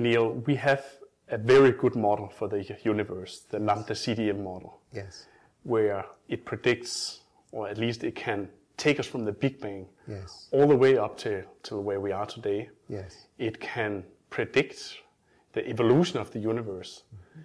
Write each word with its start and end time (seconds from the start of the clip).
Neil, 0.00 0.32
we 0.46 0.56
have 0.56 0.84
a 1.28 1.38
very 1.38 1.72
good 1.72 1.94
model 1.94 2.28
for 2.28 2.48
the 2.48 2.76
universe, 2.82 3.44
the 3.50 3.58
Lambda 3.58 3.94
CDM 3.94 4.42
model. 4.42 4.80
Yes. 4.92 5.26
Where 5.62 6.04
it 6.28 6.44
predicts, 6.44 7.20
or 7.52 7.68
at 7.68 7.78
least 7.78 8.02
it 8.04 8.14
can 8.14 8.48
take 8.76 8.98
us 8.98 9.06
from 9.06 9.24
the 9.24 9.32
Big 9.32 9.60
Bang 9.60 9.86
yes. 10.08 10.48
all 10.52 10.66
the 10.66 10.76
way 10.76 10.96
up 10.96 11.16
to, 11.18 11.44
to 11.64 11.76
where 11.78 12.00
we 12.00 12.12
are 12.12 12.26
today. 12.26 12.70
Yes. 12.88 13.26
It 13.38 13.60
can 13.60 14.04
predict 14.30 14.96
the 15.52 15.68
evolution 15.68 16.18
of 16.18 16.30
the 16.30 16.38
universe 16.38 17.02
mm-hmm. 17.14 17.40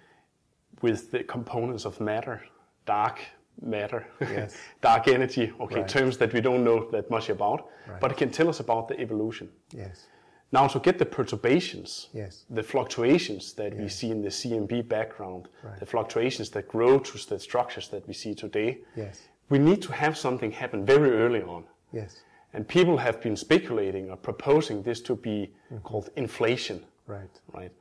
with 0.80 1.10
the 1.10 1.22
components 1.24 1.84
of 1.84 2.00
matter, 2.00 2.42
dark 2.86 3.20
matter, 3.60 4.06
yes. 4.20 4.56
dark 4.80 5.08
energy, 5.08 5.52
okay, 5.60 5.80
right. 5.80 5.88
terms 5.88 6.16
that 6.18 6.32
we 6.32 6.40
don't 6.40 6.64
know 6.64 6.88
that 6.90 7.10
much 7.10 7.28
about, 7.28 7.68
right. 7.86 8.00
but 8.00 8.10
it 8.10 8.16
can 8.16 8.30
tell 8.30 8.48
us 8.48 8.60
about 8.60 8.88
the 8.88 8.98
evolution. 8.98 9.48
Yes. 9.72 10.06
Now, 10.56 10.66
to 10.68 10.78
get 10.78 10.96
the 10.98 11.04
perturbations, 11.04 12.08
yes. 12.14 12.44
the 12.48 12.62
fluctuations 12.62 13.52
that 13.60 13.72
yes. 13.72 13.80
we 13.82 13.88
see 13.98 14.10
in 14.10 14.22
the 14.22 14.30
CMB 14.30 14.88
background, 14.88 15.48
right. 15.62 15.78
the 15.78 15.84
fluctuations 15.84 16.48
that 16.54 16.66
grow 16.66 16.98
to 16.98 17.28
the 17.28 17.38
structures 17.38 17.88
that 17.88 18.08
we 18.08 18.14
see 18.14 18.34
today, 18.34 18.78
yes. 18.96 19.20
we 19.50 19.58
need 19.58 19.82
to 19.82 19.92
have 19.92 20.16
something 20.16 20.50
happen 20.50 20.86
very 20.86 21.10
early 21.10 21.42
on. 21.42 21.64
Yes. 21.92 22.10
And 22.54 22.66
people 22.66 22.96
have 22.96 23.20
been 23.20 23.36
speculating 23.36 24.08
or 24.08 24.16
proposing 24.16 24.82
this 24.82 25.02
to 25.02 25.14
be 25.14 25.38
mm-hmm. 25.38 25.82
called 25.88 26.08
inflation. 26.16 26.78
Right. 27.06 27.34
Right. 27.52 27.72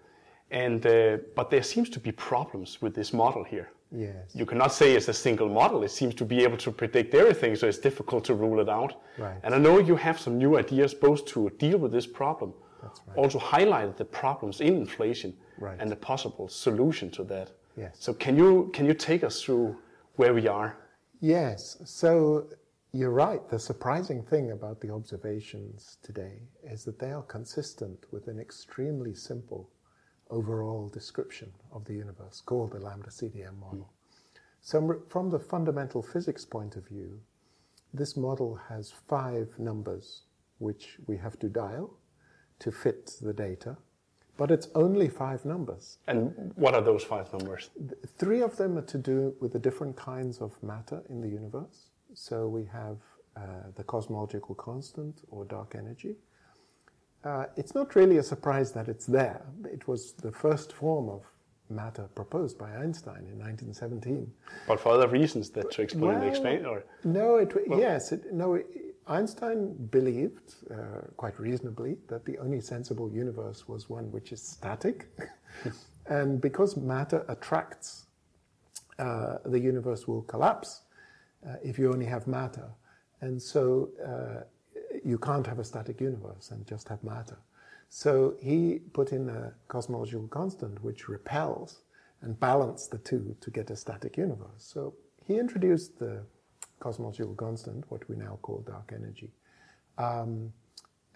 And 0.51 0.85
uh, 0.85 1.17
but 1.37 1.49
there 1.49 1.63
seems 1.63 1.89
to 1.91 1.99
be 2.07 2.11
problems 2.11 2.81
with 2.81 2.93
this 2.93 3.13
model 3.13 3.45
here. 3.45 3.69
Yes. 3.91 4.35
You 4.39 4.45
cannot 4.45 4.73
say 4.73 4.95
it's 4.95 5.07
a 5.07 5.13
single 5.13 5.47
model. 5.47 5.83
It 5.83 5.91
seems 5.91 6.15
to 6.15 6.25
be 6.25 6.43
able 6.43 6.57
to 6.57 6.71
predict 6.71 7.13
everything, 7.13 7.55
so 7.55 7.67
it's 7.67 7.77
difficult 7.77 8.25
to 8.25 8.33
rule 8.33 8.59
it 8.59 8.69
out. 8.69 8.91
Right. 9.17 9.37
And 9.43 9.55
I 9.55 9.57
know 9.57 9.79
you 9.79 9.95
have 9.95 10.19
some 10.19 10.37
new 10.37 10.57
ideas 10.57 10.93
both 10.93 11.25
to 11.33 11.49
deal 11.57 11.77
with 11.77 11.91
this 11.91 12.07
problem, 12.07 12.53
right. 13.07 13.17
also 13.17 13.39
highlighted 13.39 13.97
the 13.97 14.05
problems 14.05 14.61
in 14.61 14.75
inflation 14.75 15.33
right. 15.59 15.77
and 15.79 15.91
the 15.91 15.95
possible 15.95 16.47
solution 16.47 17.09
to 17.11 17.23
that. 17.23 17.51
Yes. 17.77 17.97
So 17.99 18.13
can 18.13 18.37
you 18.37 18.69
can 18.73 18.85
you 18.85 18.93
take 18.93 19.23
us 19.23 19.41
through 19.41 19.77
where 20.15 20.33
we 20.33 20.47
are? 20.47 20.77
Yes. 21.19 21.77
So 21.85 22.47
you're 22.93 23.11
right. 23.11 23.47
The 23.49 23.59
surprising 23.59 24.23
thing 24.23 24.51
about 24.51 24.79
the 24.79 24.89
observations 24.89 25.97
today 26.01 26.39
is 26.63 26.85
that 26.85 26.99
they 26.99 27.11
are 27.11 27.23
consistent 27.23 28.05
with 28.11 28.27
an 28.27 28.39
extremely 28.39 29.13
simple 29.13 29.69
overall 30.29 30.87
description 30.87 31.51
of 31.71 31.83
the 31.85 31.93
universe 31.93 32.41
called 32.41 32.71
the 32.71 32.79
lambda 32.79 33.09
CDM 33.09 33.59
model. 33.59 33.89
Mm. 33.89 34.39
So, 34.61 35.01
from 35.09 35.29
the 35.29 35.39
fundamental 35.39 36.01
physics 36.01 36.45
point 36.45 36.75
of 36.75 36.87
view, 36.87 37.19
this 37.93 38.17
model 38.17 38.59
has 38.69 38.93
five 39.07 39.47
numbers 39.59 40.23
which 40.59 40.97
we 41.05 41.17
have 41.17 41.37
to 41.39 41.49
dial 41.49 41.97
to 42.59 42.71
fit 42.71 43.13
the 43.21 43.33
data, 43.33 43.77
but 44.37 44.51
it's 44.51 44.67
only 44.75 45.07
five 45.07 45.45
numbers. 45.45 45.97
And 46.07 46.51
what 46.55 46.73
are 46.73 46.81
those 46.81 47.03
five 47.03 47.31
numbers? 47.31 47.69
Three 48.17 48.41
of 48.41 48.57
them 48.57 48.77
are 48.77 48.83
to 48.83 48.97
do 48.97 49.33
with 49.39 49.53
the 49.53 49.59
different 49.59 49.95
kinds 49.95 50.39
of 50.39 50.51
matter 50.61 51.01
in 51.09 51.21
the 51.21 51.29
universe. 51.29 51.89
So, 52.13 52.47
we 52.47 52.65
have 52.65 52.97
uh, 53.35 53.41
the 53.75 53.83
cosmological 53.83 54.55
constant 54.55 55.21
or 55.29 55.43
dark 55.45 55.75
energy. 55.75 56.15
Uh, 57.23 57.45
it's 57.57 57.73
not 57.73 57.95
really 57.95 58.17
a 58.17 58.23
surprise 58.23 58.71
that 58.71 58.87
it's 58.87 59.05
there. 59.05 59.41
It 59.65 59.87
was 59.87 60.13
the 60.13 60.31
first 60.31 60.71
form 60.71 61.09
of 61.09 61.23
matter 61.69 62.07
proposed 62.15 62.57
by 62.57 62.69
Einstein 62.75 63.25
in 63.31 63.39
1917. 63.39 64.31
But 64.67 64.79
for 64.79 64.89
other 64.89 65.07
reasons 65.07 65.49
that 65.51 65.71
to 65.71 65.81
explain 65.81 66.19
well, 66.19 66.29
explain 66.29 66.65
or 66.65 66.83
no, 67.03 67.37
it, 67.37 67.51
well, 67.67 67.79
yes, 67.79 68.11
it, 68.11 68.31
no. 68.31 68.61
Einstein 69.07 69.73
believed 69.91 70.55
uh, 70.71 71.01
quite 71.15 71.39
reasonably 71.39 71.97
that 72.07 72.25
the 72.25 72.37
only 72.39 72.59
sensible 72.59 73.11
universe 73.11 73.67
was 73.67 73.89
one 73.89 74.11
which 74.11 74.31
is 74.31 74.41
static, 74.41 75.07
and 76.07 76.41
because 76.41 76.75
matter 76.75 77.23
attracts, 77.27 78.05
uh, 78.97 79.37
the 79.45 79.59
universe 79.59 80.07
will 80.07 80.23
collapse 80.23 80.81
uh, 81.47 81.55
if 81.63 81.77
you 81.77 81.91
only 81.91 82.05
have 82.05 82.25
matter, 82.25 82.67
and 83.21 83.39
so 83.39 83.89
uh, 84.03 84.43
you 85.03 85.17
can't 85.19 85.45
have 85.45 85.59
a 85.59 85.63
static 85.63 86.01
universe 86.01 86.49
and 86.51 86.65
just 86.65 86.87
have 86.89 87.03
matter. 87.03 87.37
So 87.89 88.35
he 88.41 88.79
put 88.93 89.11
in 89.11 89.29
a 89.29 89.53
cosmological 89.67 90.27
constant 90.27 90.83
which 90.83 91.07
repels 91.07 91.81
and 92.21 92.39
balanced 92.39 92.91
the 92.91 92.97
two 92.97 93.35
to 93.41 93.51
get 93.51 93.69
a 93.69 93.75
static 93.75 94.17
universe. 94.17 94.57
So 94.57 94.95
he 95.27 95.37
introduced 95.37 95.99
the 95.99 96.23
cosmological 96.79 97.35
constant, 97.35 97.89
what 97.89 98.07
we 98.09 98.15
now 98.15 98.39
call 98.41 98.63
dark 98.67 98.91
energy, 98.93 99.29
um, 99.97 100.51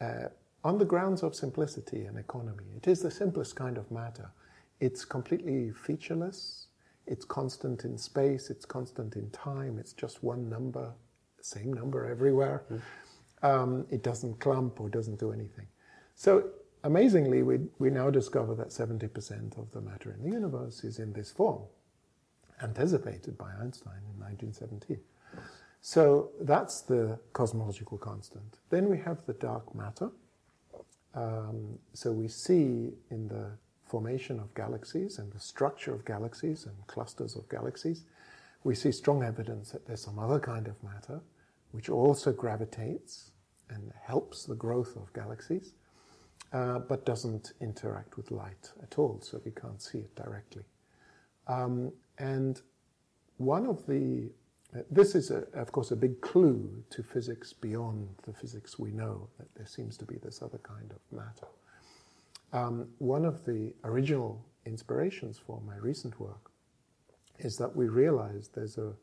uh, 0.01 0.29
on 0.63 0.77
the 0.77 0.85
grounds 0.85 1.23
of 1.23 1.35
simplicity 1.35 2.05
and 2.05 2.17
economy. 2.17 2.65
It 2.75 2.87
is 2.87 3.01
the 3.01 3.11
simplest 3.11 3.55
kind 3.55 3.77
of 3.77 3.89
matter. 3.91 4.29
It's 4.79 5.05
completely 5.05 5.71
featureless. 5.71 6.67
It's 7.07 7.25
constant 7.25 7.85
in 7.85 7.97
space. 7.97 8.49
It's 8.49 8.65
constant 8.65 9.15
in 9.15 9.29
time. 9.31 9.77
It's 9.79 9.93
just 9.93 10.23
one 10.23 10.49
number, 10.49 10.91
same 11.41 11.73
number 11.73 12.05
everywhere. 12.05 12.63
Mm 12.71 12.81
um, 13.41 13.85
it 13.89 14.03
doesn't 14.03 14.39
clump 14.39 14.79
or 14.79 14.89
doesn't 14.89 15.19
do 15.19 15.31
anything. 15.31 15.67
So 16.15 16.49
amazingly, 16.83 17.43
we, 17.43 17.59
we 17.79 17.89
now 17.89 18.09
discover 18.09 18.55
that 18.55 18.69
70% 18.69 19.57
of 19.57 19.71
the 19.71 19.81
matter 19.81 20.11
in 20.11 20.23
the 20.23 20.31
universe 20.35 20.83
is 20.83 20.99
in 20.99 21.13
this 21.13 21.31
form, 21.31 21.61
anticipated 22.61 23.37
by 23.37 23.51
Einstein 23.61 24.01
in 24.13 24.19
1917. 24.19 24.99
So 25.81 26.31
that's 26.41 26.81
the 26.81 27.19
cosmological 27.33 27.97
constant. 27.97 28.57
Then 28.69 28.89
we 28.89 28.97
have 28.99 29.25
the 29.25 29.33
dark 29.33 29.73
matter. 29.73 30.11
Um, 31.15 31.79
so 31.93 32.11
we 32.11 32.27
see 32.27 32.91
in 33.09 33.27
the 33.27 33.51
formation 33.87 34.39
of 34.39 34.53
galaxies 34.53 35.17
and 35.17 35.31
the 35.31 35.39
structure 35.39 35.93
of 35.93 36.05
galaxies 36.05 36.65
and 36.65 36.75
clusters 36.87 37.35
of 37.35 37.49
galaxies, 37.49 38.03
we 38.63 38.75
see 38.75 38.91
strong 38.91 39.23
evidence 39.23 39.71
that 39.71 39.87
there's 39.87 40.01
some 40.01 40.19
other 40.19 40.39
kind 40.39 40.67
of 40.67 40.81
matter 40.83 41.21
which 41.71 41.89
also 41.89 42.31
gravitates 42.31 43.31
and 43.69 43.91
helps 44.03 44.45
the 44.45 44.55
growth 44.55 44.95
of 44.95 45.11
galaxies, 45.13 45.73
uh, 46.53 46.79
but 46.79 47.05
doesn't 47.05 47.53
interact 47.61 48.17
with 48.17 48.31
light 48.31 48.71
at 48.81 48.97
all, 48.97 49.19
so 49.21 49.39
we 49.45 49.51
can't 49.51 49.81
see 49.81 49.99
it 49.99 50.15
directly. 50.15 50.63
Um, 51.47 51.91
and 52.17 52.61
one 53.37 53.67
of 53.67 53.85
the 53.85 54.31
this 54.91 55.15
is, 55.15 55.31
a, 55.31 55.45
of 55.53 55.71
course, 55.71 55.91
a 55.91 55.95
big 55.95 56.21
clue 56.21 56.83
to 56.91 57.01
physics 57.01 57.53
beyond 57.53 58.07
the 58.25 58.33
physics 58.33 58.77
we 58.77 58.91
know, 58.91 59.27
that 59.39 59.47
there 59.55 59.65
seems 59.65 59.97
to 59.97 60.05
be 60.05 60.15
this 60.17 60.41
other 60.41 60.59
kind 60.59 60.91
of 60.91 60.99
matter. 61.17 61.47
Um, 62.53 62.87
one 62.99 63.25
of 63.25 63.45
the 63.45 63.73
original 63.83 64.45
inspirations 64.65 65.39
for 65.39 65.61
my 65.65 65.75
recent 65.77 66.19
work 66.19 66.51
is 67.39 67.57
that 67.57 67.75
we 67.75 67.87
realized 67.87 68.53
there's 68.53 68.77
a 68.77 68.93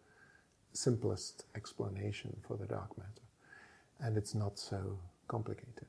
simplest 0.73 1.45
explanation 1.57 2.37
for 2.47 2.57
the 2.57 2.67
dark 2.67 2.97
matter, 2.99 3.23
and 4.01 4.17
it's 4.17 4.35
not 4.35 4.59
so 4.59 4.99
complicated. 5.27 5.87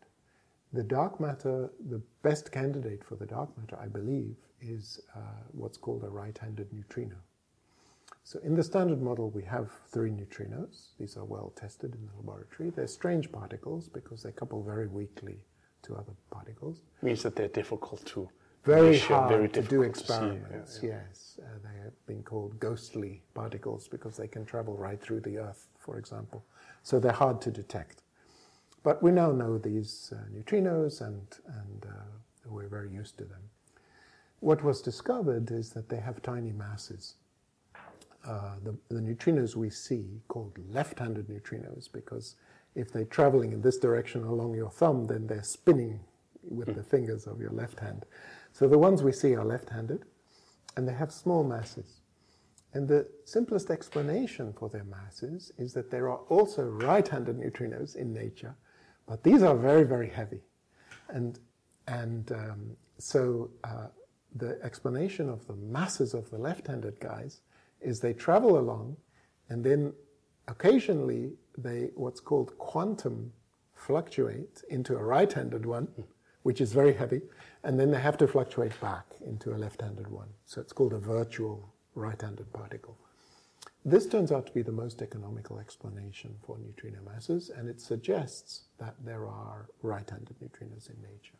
The 0.73 0.83
dark 0.83 1.19
matter, 1.19 1.69
the 1.89 2.01
best 2.23 2.51
candidate 2.51 3.03
for 3.03 3.15
the 3.15 3.25
dark 3.25 3.55
matter, 3.57 3.77
I 3.81 3.87
believe, 3.87 4.35
is 4.61 4.99
uh, 5.15 5.19
what's 5.51 5.77
called 5.77 6.03
a 6.03 6.09
right 6.09 6.37
handed 6.37 6.71
neutrino. 6.73 7.15
So, 8.27 8.39
in 8.43 8.55
the 8.55 8.63
standard 8.63 9.01
model, 9.01 9.29
we 9.29 9.43
have 9.43 9.71
three 9.87 10.11
neutrinos. 10.11 10.87
These 10.99 11.15
are 11.15 11.23
well 11.23 11.53
tested 11.55 11.95
in 11.95 12.05
the 12.07 12.17
laboratory. 12.17 12.71
They're 12.71 12.85
strange 12.85 13.31
particles 13.31 13.87
because 13.87 14.21
they 14.21 14.33
couple 14.33 14.61
very 14.61 14.87
weakly 14.87 15.39
to 15.83 15.95
other 15.95 16.11
particles. 16.29 16.81
Means 17.01 17.23
that 17.23 17.37
they're 17.37 17.47
difficult 17.47 18.05
to 18.07 18.27
very 18.65 18.91
measure, 18.91 19.15
hard 19.15 19.29
very 19.29 19.47
to 19.47 19.61
do 19.61 19.83
experiments. 19.83 20.79
to. 20.79 20.87
Yeah, 20.87 20.91
yeah. 20.91 20.99
Yes, 21.07 21.39
uh, 21.41 21.45
they 21.63 21.81
have 21.81 21.93
been 22.05 22.21
called 22.21 22.59
ghostly 22.59 23.21
particles 23.33 23.87
because 23.87 24.17
they 24.17 24.27
can 24.27 24.43
travel 24.43 24.75
right 24.75 24.99
through 24.99 25.21
the 25.21 25.37
Earth, 25.37 25.69
for 25.79 25.97
example. 25.97 26.43
So 26.83 26.99
they're 26.99 27.13
hard 27.13 27.39
to 27.43 27.49
detect. 27.49 28.01
But 28.83 29.01
we 29.01 29.11
now 29.11 29.31
know 29.31 29.57
these 29.57 30.11
uh, 30.13 30.19
neutrinos, 30.35 30.99
and 30.99 31.25
and 31.47 31.85
uh, 31.85 32.49
we're 32.49 32.67
very 32.67 32.91
used 32.91 33.17
to 33.19 33.23
them. 33.23 33.43
What 34.41 34.65
was 34.65 34.81
discovered 34.81 35.49
is 35.49 35.69
that 35.69 35.87
they 35.87 36.01
have 36.01 36.21
tiny 36.21 36.51
masses. 36.51 37.15
Uh, 38.27 38.55
the, 38.61 38.77
the 38.89 38.99
neutrinos 38.99 39.55
we 39.55 39.69
see, 39.69 40.05
called 40.27 40.51
left-handed 40.69 41.29
neutrinos, 41.29 41.89
because 41.91 42.35
if 42.75 42.91
they're 42.91 43.05
traveling 43.05 43.53
in 43.53 43.61
this 43.61 43.77
direction 43.77 44.23
along 44.23 44.53
your 44.53 44.69
thumb, 44.69 45.07
then 45.07 45.25
they're 45.27 45.43
spinning 45.43 45.99
with 46.43 46.75
the 46.75 46.83
fingers 46.83 47.25
of 47.25 47.39
your 47.39 47.51
left 47.51 47.79
hand. 47.79 48.05
So 48.51 48.67
the 48.67 48.77
ones 48.77 49.01
we 49.01 49.13
see 49.13 49.33
are 49.33 49.45
left-handed, 49.45 50.03
and 50.75 50.85
they 50.85 50.93
have 50.93 51.11
small 51.11 51.43
masses. 51.43 52.01
And 52.73 52.85
the 52.87 53.07
simplest 53.23 53.71
explanation 53.71 54.53
for 54.53 54.67
their 54.67 54.83
masses 54.83 55.53
is 55.57 55.73
that 55.73 55.89
there 55.89 56.09
are 56.09 56.19
also 56.27 56.63
right-handed 56.63 57.37
neutrinos 57.39 57.95
in 57.95 58.13
nature, 58.13 58.55
but 59.07 59.23
these 59.23 59.41
are 59.41 59.55
very, 59.55 59.85
very 59.85 60.09
heavy. 60.09 60.41
And, 61.07 61.39
and 61.87 62.29
um, 62.33 62.77
so 62.97 63.49
uh, 63.63 63.87
the 64.35 64.59
explanation 64.63 65.29
of 65.29 65.47
the 65.47 65.55
masses 65.55 66.13
of 66.13 66.29
the 66.29 66.37
left-handed 66.37 66.99
guys 66.99 67.39
is 67.81 67.99
they 67.99 68.13
travel 68.13 68.57
along, 68.59 68.97
and 69.49 69.63
then 69.63 69.93
occasionally 70.47 71.33
they 71.57 71.91
what's 71.95 72.19
called 72.19 72.57
quantum 72.57 73.31
fluctuate 73.73 74.63
into 74.69 74.95
a 74.95 75.03
right-handed 75.03 75.65
one 75.65 75.87
which 76.47 76.61
is 76.61 76.71
very 76.71 76.93
heavy, 76.93 77.21
and 77.65 77.77
then 77.77 77.91
they 77.91 77.99
have 77.99 78.17
to 78.17 78.25
fluctuate 78.25 78.79
back 78.79 79.05
into 79.25 79.53
a 79.53 79.57
left-handed 79.57 80.07
one. 80.07 80.29
So 80.45 80.61
it's 80.61 80.71
called 80.71 80.93
a 80.93 80.97
virtual 80.97 81.73
right-handed 81.93 82.53
particle. 82.53 82.97
This 83.83 84.07
turns 84.07 84.31
out 84.31 84.45
to 84.47 84.53
be 84.53 84.61
the 84.61 84.71
most 84.71 85.01
economical 85.01 85.59
explanation 85.59 86.35
for 86.45 86.57
neutrino 86.57 86.99
masses, 87.05 87.49
and 87.49 87.67
it 87.67 87.81
suggests 87.81 88.61
that 88.77 88.95
there 89.03 89.27
are 89.27 89.67
right-handed 89.81 90.37
neutrinos 90.39 90.89
in 90.89 90.95
nature. 91.01 91.35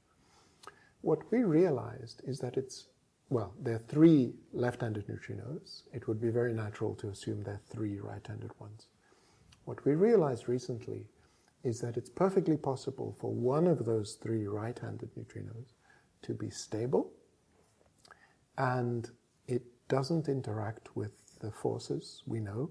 What 0.99 1.31
we 1.31 1.45
realized 1.45 2.21
is 2.25 2.39
that 2.39 2.57
it's, 2.57 2.87
well, 3.29 3.53
there 3.61 3.75
are 3.75 3.83
three 3.89 4.33
left-handed 4.53 5.07
neutrinos. 5.07 5.83
It 5.93 6.07
would 6.07 6.21
be 6.21 6.29
very 6.29 6.53
natural 6.53 6.95
to 6.95 7.09
assume 7.09 7.43
there 7.43 7.55
are 7.55 7.61
three 7.69 7.99
right-handed 7.99 8.51
ones. 8.59 8.87
What 9.65 9.83
we 9.85 9.95
realized 9.95 10.47
recently 10.47 11.07
is 11.63 11.81
that 11.81 11.97
it's 11.97 12.09
perfectly 12.09 12.55
possible 12.55 13.17
for 13.19 13.33
one 13.33 13.67
of 13.67 13.85
those 13.85 14.17
three 14.21 14.47
right-handed 14.47 15.09
neutrinos 15.15 15.73
to 16.21 16.33
be 16.33 16.49
stable 16.49 17.11
and 18.57 19.09
it 19.47 19.63
doesn't 19.89 20.29
interact 20.29 20.95
with 20.95 21.11
the 21.39 21.51
forces 21.51 22.23
we 22.25 22.39
know 22.39 22.69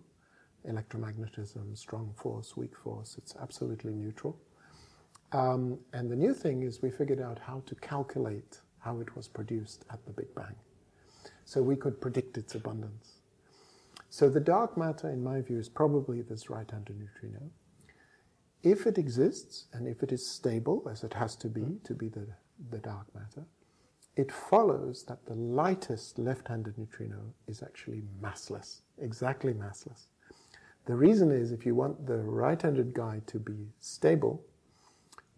electromagnetism, 0.69 1.77
strong 1.79 2.13
force, 2.17 2.57
weak 2.57 2.77
force. 2.77 3.15
It's 3.19 3.37
absolutely 3.41 3.95
neutral. 3.95 4.37
Um, 5.33 5.79
and 5.93 6.11
the 6.11 6.17
new 6.17 6.35
thing 6.35 6.63
is 6.63 6.83
we 6.83 6.91
figured 6.91 7.21
out 7.21 7.39
how 7.39 7.63
to 7.67 7.75
calculate 7.77 8.61
how 8.87 9.01
it 9.01 9.17
was 9.17 9.27
produced 9.27 9.85
at 9.91 10.05
the 10.07 10.13
Big 10.13 10.33
Bang. 10.35 10.55
So 11.45 11.61
we 11.61 11.77
could 11.77 12.01
predict 12.01 12.39
its 12.39 12.55
abundance. 12.55 13.17
So 14.11 14.29
the 14.31 14.41
dark 14.41 14.79
matter, 14.79 15.11
in 15.11 15.23
my 15.23 15.41
view, 15.41 15.59
is 15.59 15.69
probably 15.69 16.23
this 16.23 16.49
right-handed 16.49 16.97
neutrino. 16.99 17.51
If 18.63 18.87
it 18.87 18.97
exists 18.97 19.67
and 19.73 19.87
if 19.89 20.03
it 20.03 20.13
is 20.13 20.31
stable, 20.31 20.89
as 20.91 21.03
it 21.03 21.15
has 21.15 21.37
to 21.37 21.49
be 21.49 21.63
mm-hmm. 21.63 21.85
to 21.85 21.95
be 21.95 22.09
the, 22.09 22.27
the 22.71 22.79
dark 22.79 23.07
matter, 23.15 23.45
it 24.17 24.33
follows 24.33 25.05
that 25.09 25.27
the 25.27 25.35
lightest 25.35 26.19
left-handed 26.19 26.79
neutrino 26.79 27.35
is 27.47 27.63
actually 27.63 28.03
massless, 28.23 28.81
exactly 28.99 29.53
massless. 29.53 30.07
The 30.87 30.95
reason 30.95 31.31
is 31.31 31.53
if 31.53 31.67
you 31.67 31.75
want 31.75 32.07
the 32.07 32.19
right-handed 32.19 32.95
guy 32.95 33.21
to 33.27 33.39
be 33.39 33.67
stable, 33.81 34.45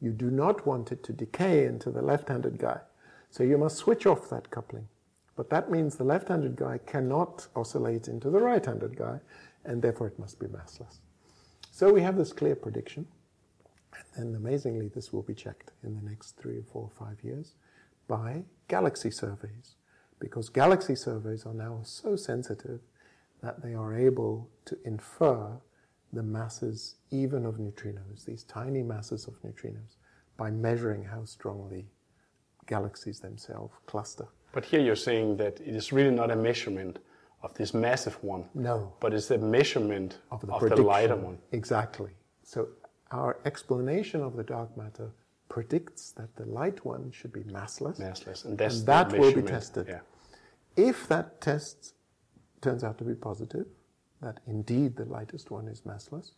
you 0.00 0.12
do 0.12 0.31
not 0.31 0.67
want 0.67 0.93
it 0.93 1.03
to 1.05 1.12
decay 1.12 1.65
into 1.65 1.91
the 1.91 2.03
left-handed 2.03 2.59
guy. 2.59 2.81
So 3.30 3.42
you 3.42 3.58
must 3.58 3.76
switch 3.76 4.06
off 4.06 4.30
that 4.30 4.50
coupling. 4.50 4.88
But 5.36 5.50
that 5.50 5.70
means 5.70 5.96
the 5.96 6.04
left-handed 6.04 6.56
guy 6.56 6.78
cannot 6.78 7.46
oscillate 7.54 8.08
into 8.08 8.30
the 8.30 8.40
right-handed 8.40 8.96
guy, 8.96 9.20
and 9.64 9.80
therefore 9.80 10.08
it 10.08 10.19
must 10.19 10.40
be 10.40 10.46
massless. 10.46 10.98
So 11.70 11.92
we 11.92 12.02
have 12.02 12.16
this 12.16 12.32
clear 12.32 12.56
prediction, 12.56 13.06
and 14.16 14.34
then 14.34 14.34
amazingly 14.34 14.88
this 14.88 15.12
will 15.12 15.22
be 15.22 15.34
checked 15.34 15.70
in 15.84 15.94
the 15.94 16.02
next 16.02 16.32
three 16.32 16.58
or 16.58 16.64
four 16.64 16.82
or 16.82 17.06
five 17.06 17.22
years 17.22 17.54
by 18.08 18.42
galaxy 18.66 19.10
surveys, 19.10 19.76
because 20.19 20.48
galaxy 20.48 20.96
surveys 20.96 21.46
are 21.46 21.54
now 21.54 21.80
so 21.84 22.16
sensitive 22.16 22.80
that 23.42 23.62
they 23.62 23.75
are 23.75 23.94
able 23.94 24.48
to 24.64 24.76
infer 24.84 25.60
the 26.12 26.22
masses 26.22 26.96
even 27.12 27.46
of 27.46 27.58
neutrinos, 27.58 28.25
these 28.25 28.42
tiny 28.42 28.82
masses 28.82 29.28
of 29.28 29.40
neutrinos, 29.42 29.96
by 30.36 30.50
measuring 30.50 31.04
how 31.04 31.25
strongly 31.25 31.86
galaxies 32.69 33.19
themselves 33.19 33.75
cluster. 33.87 34.29
But 34.53 34.65
here 34.65 34.81
you're 34.81 35.05
saying 35.11 35.37
that 35.38 35.61
it 35.61 35.75
is 35.75 35.93
really 35.93 36.15
not 36.15 36.31
a 36.31 36.37
measurement 36.37 37.00
of 37.43 37.55
this 37.55 37.75
massive 37.75 38.23
one. 38.23 38.44
No. 38.55 38.93
But 39.00 39.15
it's 39.15 39.31
a 39.31 39.38
measurement 39.38 40.19
of 40.31 40.41
the, 40.41 40.53
of 40.53 40.69
the 40.70 40.82
lighter 40.82 41.17
one. 41.17 41.38
Exactly. 41.53 42.12
So 42.43 42.69
our 43.11 43.38
explanation 43.44 44.23
of 44.23 44.37
the 44.37 44.44
dark 44.44 44.76
matter 44.76 45.11
predicts 45.49 46.12
that 46.12 46.35
the 46.37 46.44
light 46.47 46.85
one 46.85 47.11
should 47.11 47.32
be 47.32 47.41
massless. 47.41 47.99
Massless, 48.00 48.44
and, 48.44 48.61
and 48.61 48.87
that 48.87 49.12
will 49.12 49.35
be 49.35 49.43
tested. 49.43 49.87
Yeah. 49.88 50.00
If 50.76 51.09
that 51.09 51.41
test 51.41 51.94
turns 52.61 52.85
out 52.85 52.99
to 52.99 53.05
be 53.05 53.14
positive, 53.14 53.67
that 54.21 54.41
indeed 54.47 54.97
the 54.97 55.05
lightest 55.05 55.50
one 55.50 55.69
is 55.69 55.82
massless, 55.82 56.32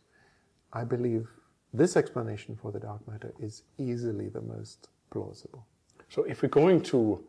I 0.71 0.83
believe 0.83 1.27
this 1.73 1.97
explanation 1.97 2.57
for 2.61 2.71
the 2.71 2.79
dark 2.79 3.07
matter 3.07 3.33
is 3.39 3.63
easily 3.77 4.29
the 4.29 4.41
most 4.41 4.89
plausible. 5.09 5.65
So 6.11 6.23
if 6.23 6.41
we're 6.41 6.49
going 6.49 6.81
to 6.93 7.23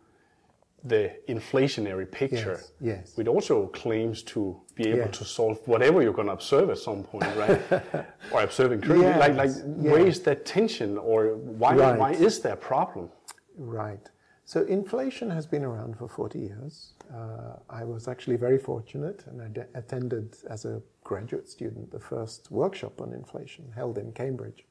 the 0.83 1.13
inflationary 1.29 2.11
picture, 2.11 2.59
yes, 2.59 2.73
yes. 2.81 3.17
which 3.17 3.29
also 3.29 3.69
claims 3.69 4.25
to 4.25 4.61
be 4.75 4.89
able 4.89 5.07
yes. 5.07 5.19
to 5.19 5.25
solve 5.25 5.61
whatever 5.69 6.03
you're 6.03 6.13
going 6.13 6.27
to 6.27 6.33
observe 6.33 6.69
at 6.69 6.79
some 6.79 7.05
point, 7.05 7.31
right? 7.37 7.61
or 8.33 8.43
observing 8.43 8.81
currently. 8.81 9.07
Yes, 9.07 9.21
like, 9.21 9.35
like 9.37 9.51
yes. 9.51 9.65
where 9.93 10.05
is 10.05 10.21
that 10.23 10.45
tension, 10.45 10.99
or 10.99 11.37
why 11.37 11.77
right. 11.77 11.97
why 11.97 12.11
is 12.11 12.41
there 12.41 12.55
a 12.55 12.65
problem? 12.73 13.09
Right. 13.57 14.05
So 14.47 14.63
inflation 14.63 15.31
has 15.31 15.47
been 15.47 15.65
around 15.65 15.97
for 15.97 16.09
40 16.09 16.41
years. 16.41 16.95
Uh, 17.15 17.59
I 17.71 17.85
was 17.85 18.09
actually 18.09 18.37
very 18.37 18.59
fortunate, 18.59 19.23
and 19.29 19.41
I 19.41 19.47
de- 19.47 19.69
attended 19.77 20.35
as 20.51 20.65
a 20.65 20.83
graduate 21.05 21.49
student 21.49 21.93
the 21.93 22.01
first 22.01 22.51
workshop 22.51 23.01
on 23.01 23.13
inflation 23.13 23.71
held 23.77 23.99
in 23.99 24.11
Cambridge 24.11 24.65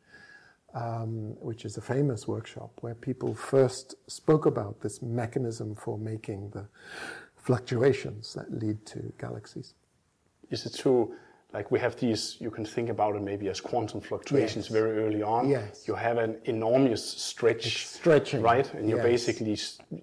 um, 0.73 1.35
which 1.39 1.65
is 1.65 1.77
a 1.77 1.81
famous 1.81 2.27
workshop 2.27 2.71
where 2.81 2.95
people 2.95 3.33
first 3.33 3.95
spoke 4.07 4.45
about 4.45 4.81
this 4.81 5.01
mechanism 5.01 5.75
for 5.75 5.97
making 5.97 6.49
the 6.51 6.65
fluctuations 7.35 8.33
that 8.33 8.51
lead 8.53 8.85
to 8.85 9.11
galaxies. 9.19 9.73
Is 10.49 10.65
it 10.65 10.75
true? 10.77 11.13
Like 11.53 11.69
we 11.69 11.79
have 11.79 11.97
these, 11.97 12.37
you 12.39 12.49
can 12.49 12.63
think 12.63 12.89
about 12.89 13.15
it 13.15 13.21
maybe 13.21 13.49
as 13.49 13.59
quantum 13.59 13.99
fluctuations 13.99 14.67
yes. 14.67 14.73
very 14.73 14.99
early 14.99 15.21
on. 15.21 15.49
Yes. 15.49 15.85
You 15.85 15.95
have 15.95 16.17
an 16.17 16.37
enormous 16.45 17.03
stretch, 17.03 17.65
it's 17.65 17.95
stretching, 17.95 18.41
right? 18.41 18.73
And 18.73 18.87
you 18.89 18.95
yes. 18.95 19.03
basically, 19.03 19.57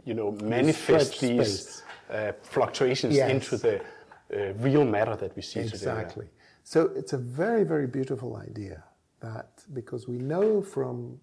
you 0.04 0.12
know, 0.12 0.32
manifest 0.32 1.20
these 1.20 1.82
uh, 2.10 2.32
fluctuations 2.42 3.14
yes. 3.16 3.30
into 3.30 3.56
the 3.56 3.80
uh, 3.80 4.52
real 4.58 4.84
matter 4.84 5.16
that 5.16 5.34
we 5.36 5.40
see 5.40 5.60
exactly. 5.60 5.78
today. 5.78 6.00
Exactly. 6.00 6.26
So 6.64 6.90
it's 6.94 7.14
a 7.14 7.18
very, 7.18 7.64
very 7.64 7.86
beautiful 7.86 8.36
idea 8.36 8.84
that 9.20 9.57
because 9.72 10.08
we 10.08 10.18
know 10.18 10.62
from 10.62 11.18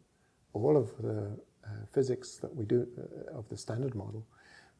all 0.53 0.77
of 0.77 0.91
the 1.01 1.37
uh, 1.65 1.69
physics 1.93 2.37
that 2.37 2.55
we 2.55 2.65
do 2.65 2.87
uh, 2.97 3.37
of 3.37 3.47
the 3.49 3.57
standard 3.57 3.95
model 3.95 4.25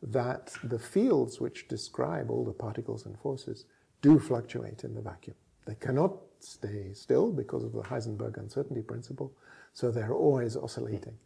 that 0.02 0.54
the 0.64 0.80
fields 0.80 1.40
which 1.40 1.68
describe 1.68 2.30
all 2.30 2.46
the 2.46 2.54
particles 2.54 3.06
and 3.06 3.18
forces 3.20 3.66
do 4.02 4.20
fluctuate 4.20 4.84
in 4.84 4.94
the 4.94 5.02
vacuum. 5.02 5.36
They 5.66 5.76
cannot 5.76 6.14
stay 6.40 6.94
still 6.94 7.32
because 7.32 7.64
of 7.64 7.72
the 7.72 7.82
Heisenberg 7.82 8.38
uncertainty 8.38 8.82
principle, 8.82 9.34
so 9.74 9.90
they're 9.90 10.14
always 10.14 10.56
oscillating. 10.56 11.18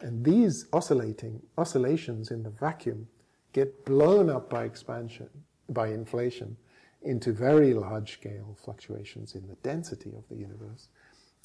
And 0.00 0.24
these 0.24 0.66
oscillating 0.72 1.42
oscillations 1.56 2.30
in 2.30 2.44
the 2.44 2.50
vacuum 2.50 3.08
get 3.52 3.84
blown 3.84 4.30
up 4.30 4.48
by 4.48 4.64
expansion, 4.64 5.28
by 5.70 5.88
inflation, 5.88 6.56
into 7.02 7.32
very 7.32 7.74
large 7.74 8.12
scale 8.12 8.56
fluctuations 8.62 9.34
in 9.34 9.48
the 9.48 9.56
density 9.56 10.10
of 10.16 10.28
the 10.28 10.36
universe. 10.36 10.88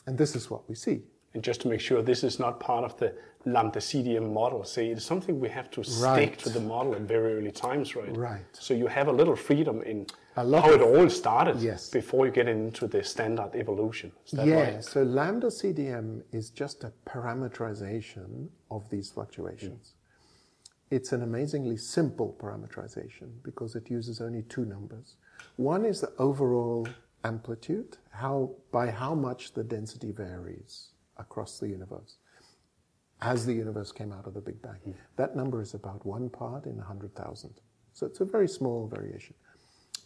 And 0.06 0.18
this 0.18 0.36
is 0.36 0.50
what 0.50 0.68
we 0.70 0.76
see. 0.76 1.02
And 1.34 1.44
just 1.44 1.62
to 1.62 1.68
make 1.68 1.80
sure 1.80 2.02
this 2.02 2.24
is 2.24 2.40
not 2.40 2.60
part 2.60 2.84
of 2.84 2.98
the 2.98 3.16
lambda 3.46 3.80
CDM 3.80 4.32
model, 4.32 4.64
say 4.64 4.88
it's 4.90 5.04
something 5.04 5.40
we 5.40 5.50
have 5.50 5.72
to 5.72 5.82
right. 5.82 6.16
stick 6.16 6.38
to 6.40 6.50
the 6.50 6.60
model 6.60 6.94
at 6.94 7.02
very 7.02 7.36
early 7.36 7.52
times, 7.52 7.96
right? 7.96 8.16
Right. 8.16 8.46
So 8.54 8.74
you 8.74 8.88
have 8.88 9.08
a 9.08 9.12
little 9.12 9.36
freedom 9.36 9.82
in 9.82 10.06
how 10.36 10.72
it 10.72 10.82
all 10.82 11.10
started 11.10 11.60
yes. 11.60 11.90
before 11.90 12.26
you 12.26 12.32
get 12.32 12.48
into 12.48 12.88
the 12.88 13.04
standard 13.04 13.52
evolution. 13.56 14.12
yeah, 14.32 14.76
right? 14.76 14.84
so 14.84 15.04
lambda 15.04 15.48
CDM 15.48 16.22
is 16.32 16.50
just 16.50 16.84
a 16.84 16.92
parameterization 17.06 18.48
of 18.72 18.90
these 18.90 19.12
fluctuations. 19.12 19.94
Mm. 19.94 20.96
It's 20.96 21.12
an 21.12 21.24
amazingly 21.24 21.78
simple 21.78 22.36
parameterization 22.40 23.30
because 23.44 23.76
it 23.76 23.90
uses 23.90 24.22
only 24.22 24.44
two 24.44 24.66
numbers. 24.66 25.16
One 25.56 25.86
is 25.86 26.02
the 26.02 26.14
overall 26.20 26.88
amplitude, 27.24 27.98
how, 28.12 28.52
by 28.72 28.92
how 28.92 29.16
much 29.16 29.54
the 29.54 29.64
density 29.64 30.12
varies 30.12 30.90
across 31.18 31.60
the 31.60 31.68
universe 31.68 32.18
as 33.24 33.46
the 33.46 33.54
universe 33.54 33.92
came 33.92 34.12
out 34.12 34.28
of 34.28 34.34
the 34.34 34.42
Big 34.42 34.62
Bang. 34.62 34.80
Mm. 34.88 34.94
That 35.16 35.36
number 35.36 35.62
is 35.62 35.74
about 35.74 36.06
one 36.06 36.30
part 36.30 36.66
in 36.66 36.76
100,000. 36.78 37.54
So 37.94 38.06
it's 38.06 38.20
a 38.20 38.26
very 38.26 38.48
small 38.48 38.88
variation. 38.88 39.36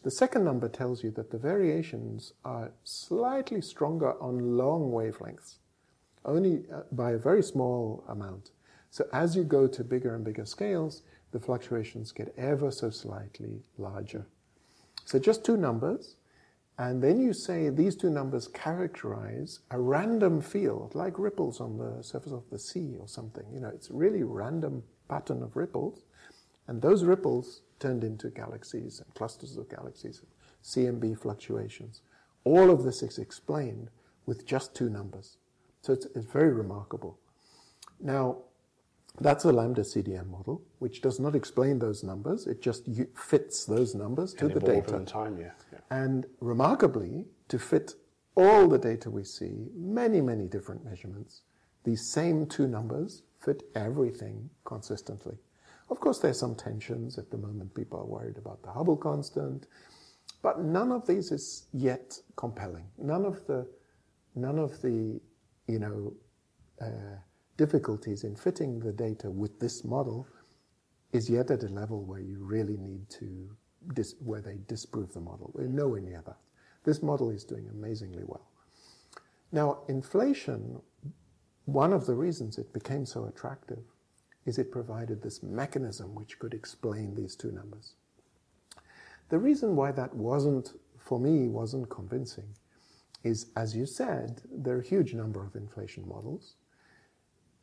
The 0.04 0.12
second 0.12 0.44
number 0.44 0.70
tells 0.70 1.04
you 1.04 1.12
that 1.12 1.32
the 1.32 1.38
variations 1.38 2.34
are 2.46 2.72
slightly 2.84 3.62
stronger 3.62 4.22
on 4.22 4.58
long 4.58 4.92
wavelengths, 4.92 5.56
only 6.26 6.64
uh, 6.72 6.82
by 6.92 7.12
a 7.12 7.18
very 7.18 7.42
small 7.42 8.04
amount. 8.08 8.52
So 8.92 9.06
as 9.12 9.36
you 9.36 9.44
go 9.44 9.68
to 9.68 9.84
bigger 9.84 10.16
and 10.16 10.24
bigger 10.24 10.46
scales, 10.46 11.02
the 11.32 11.40
fluctuations 11.40 12.12
get 12.12 12.34
ever 12.38 12.72
so 12.72 12.90
slightly 12.90 13.64
larger. 13.78 14.28
So 15.06 15.20
just 15.20 15.44
two 15.44 15.58
numbers, 15.58 16.16
and 16.80 17.02
then 17.04 17.20
you 17.20 17.34
say 17.34 17.70
these 17.70 17.96
two 17.96 18.10
numbers 18.10 18.48
characterize 18.48 19.60
a 19.72 19.80
random 19.80 20.42
field, 20.42 20.94
like 20.96 21.18
ripples 21.18 21.60
on 21.60 21.78
the 21.78 22.04
surface 22.04 22.32
of 22.32 22.44
the 22.52 22.60
sea 22.60 22.98
or 23.00 23.08
something. 23.08 23.46
You 23.54 23.60
know, 23.62 23.70
it's 23.70 23.90
a 23.90 23.94
really 23.94 24.24
random 24.24 24.84
pattern 25.10 25.42
of 25.44 25.56
ripples. 25.56 26.06
And 26.68 26.82
those 26.82 27.04
ripples 27.04 27.62
turned 27.80 28.04
into 28.04 28.30
galaxies 28.30 29.00
and 29.00 29.14
clusters 29.16 29.58
of 29.58 29.70
galaxies, 29.70 30.22
and 30.22 30.30
CMB 30.64 31.20
fluctuations. 31.20 32.02
All 32.44 32.70
of 32.70 32.84
this 32.84 33.02
is 33.04 33.18
explained 33.18 33.90
with 34.26 34.46
just 34.46 34.76
two 34.76 34.90
numbers. 34.90 35.38
So 35.82 35.94
it's, 35.94 36.06
it's 36.16 36.26
very 36.26 36.52
remarkable. 36.54 37.18
Now, 38.00 38.38
That's 39.20 39.46
a 39.46 39.52
lambda 39.52 39.82
CDM 39.82 40.28
model, 40.30 40.62
which 40.80 41.02
does 41.02 41.20
not 41.20 41.36
explain 41.36 41.80
those 41.80 42.04
numbers. 42.04 42.46
It 42.46 42.62
just 42.62 42.88
fits 43.16 43.66
those 43.66 43.96
numbers 43.96 44.34
to 44.36 44.46
and 44.46 44.54
the 44.54 44.60
data. 44.60 44.96
In 44.96 45.06
time, 45.06 45.40
yeah. 45.40 45.52
And 45.90 46.26
remarkably, 46.40 47.26
to 47.48 47.60
fit 47.60 47.94
all 48.36 48.68
the 48.68 48.78
data 48.78 49.10
we 49.10 49.24
see, 49.24 49.68
many, 49.76 50.22
many 50.22 50.48
different 50.48 50.84
measurements, 50.86 51.42
these 51.84 52.06
same 52.06 52.46
two 52.46 52.68
numbers 52.68 53.24
fit 53.40 53.64
everything 53.76 54.50
consistently. 54.66 55.38
Of 55.90 56.00
course, 56.00 56.20
there's 56.20 56.40
some 56.40 56.56
tensions. 56.56 57.18
At 57.18 57.32
the 57.32 57.38
moment, 57.38 57.74
people 57.74 58.00
are 58.00 58.06
worried 58.06 58.38
about 58.38 58.62
the 58.62 58.72
Hubble 58.72 58.98
constant. 58.98 59.68
But 60.42 60.62
none 60.62 60.92
of 60.92 61.08
these 61.08 61.32
is 61.32 61.68
yet 61.74 62.20
compelling. 62.36 62.86
None 62.98 63.26
of 63.26 63.46
the, 63.48 63.68
none 64.36 64.60
of 64.60 64.82
the, 64.82 65.20
you 65.68 65.80
know, 65.80 66.14
uh, 66.82 67.18
difficulties 67.56 68.24
in 68.24 68.36
fitting 68.36 68.80
the 68.80 68.92
data 68.92 69.32
with 69.32 69.60
this 69.60 69.84
model 69.84 70.28
is 71.12 71.30
yet 71.30 71.50
at 71.50 71.64
a 71.64 71.68
level 71.68 72.04
where 72.04 72.20
you 72.20 72.38
really 72.40 72.78
need 72.78 73.10
to, 73.10 73.50
dis- 73.94 74.16
where 74.20 74.42
they 74.42 74.60
disprove 74.68 75.14
the 75.14 75.20
model. 75.20 75.52
We're 75.54 75.68
nowhere 75.68 76.02
near 76.02 76.22
that. 76.26 76.38
This 76.84 77.04
model 77.04 77.30
is 77.30 77.44
doing 77.44 77.68
amazingly 77.70 78.24
well. 78.26 78.48
Now, 79.52 79.80
inflation, 79.88 80.82
one 81.66 81.94
of 81.94 82.06
the 82.06 82.16
reasons 82.16 82.58
it 82.58 82.74
became 82.74 83.06
so 83.06 83.26
attractive 83.26 83.84
is 84.46 84.58
it 84.58 84.72
provided 84.72 85.22
this 85.22 85.44
mechanism 85.44 86.16
which 86.16 86.40
could 86.40 86.54
explain 86.54 87.16
these 87.16 87.36
two 87.36 87.52
numbers. 87.52 87.96
The 89.30 89.40
reason 89.40 89.76
why 89.76 89.92
that 89.92 90.14
wasn't, 90.16 90.80
for 90.98 91.20
me, 91.20 91.48
wasn't 91.48 91.90
convincing 91.90 92.48
is, 93.24 93.48
as 93.58 93.76
you 93.76 93.86
said, 93.86 94.42
there 94.50 94.76
are 94.76 94.82
a 94.82 94.88
huge 94.88 95.14
number 95.14 95.46
of 95.46 95.56
inflation 95.56 96.08
models 96.08 96.56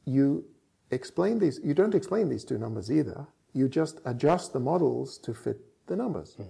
you 0.05 0.45
explain 0.91 1.39
these, 1.39 1.61
you 1.65 1.75
don't 1.75 1.95
explain 1.95 2.29
these 2.29 2.45
two 2.45 2.59
numbers 2.59 2.91
either. 2.91 3.27
You 3.53 3.69
just 3.69 4.01
adjust 4.05 4.53
the 4.53 4.61
models 4.61 5.19
to 5.19 5.33
fit 5.33 5.61
the 5.87 5.97
numbers. 5.97 6.37
Mm. 6.41 6.49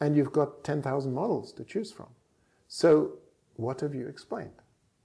And 0.00 0.16
you've 0.16 0.32
got 0.32 0.64
10,000 0.64 1.12
models 1.12 1.52
to 1.52 1.64
choose 1.64 1.92
from. 1.92 2.08
So 2.68 3.18
what 3.56 3.80
have 3.80 3.94
you 3.94 4.06
explained? 4.08 4.50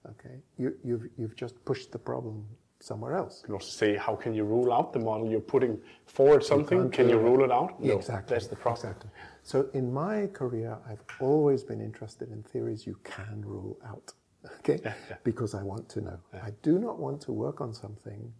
Okay, 0.09 0.41
you, 0.57 0.67
have 0.67 0.75
you've, 0.83 1.09
you've 1.17 1.35
just 1.35 1.63
pushed 1.65 1.91
the 1.91 1.99
problem 1.99 2.45
somewhere 2.79 3.15
else. 3.15 3.39
You 3.41 3.45
can 3.47 3.53
also 3.55 3.69
say, 3.69 3.97
how 3.97 4.15
can 4.15 4.33
you 4.33 4.43
rule 4.43 4.71
out 4.71 4.93
the 4.93 4.99
model? 4.99 5.29
You're 5.29 5.39
putting 5.39 5.79
forward 6.05 6.43
something. 6.43 6.77
You 6.77 6.89
can 6.89 7.09
you 7.09 7.17
rule 7.17 7.43
it 7.43 7.51
out? 7.51 7.81
No, 7.81 7.97
exactly. 7.97 8.35
That's 8.35 8.47
the 8.47 8.55
problem. 8.55 8.87
Exactly. 8.87 9.09
So 9.43 9.69
in 9.73 9.91
my 9.91 10.27
career, 10.27 10.77
I've 10.89 11.03
always 11.19 11.63
been 11.63 11.81
interested 11.81 12.31
in 12.31 12.43
theories 12.43 12.85
you 12.85 12.97
can 13.03 13.43
rule 13.45 13.77
out. 13.85 14.13
okay? 14.59 14.79
Yeah, 14.83 14.93
yeah. 15.09 15.15
Because 15.23 15.53
I 15.55 15.63
want 15.63 15.89
to 15.89 16.01
know. 16.01 16.19
Yeah. 16.33 16.45
I 16.45 16.51
do 16.61 16.79
not 16.79 16.99
want 16.99 17.21
to 17.21 17.31
work 17.31 17.61
on 17.61 17.73
something 17.73 18.31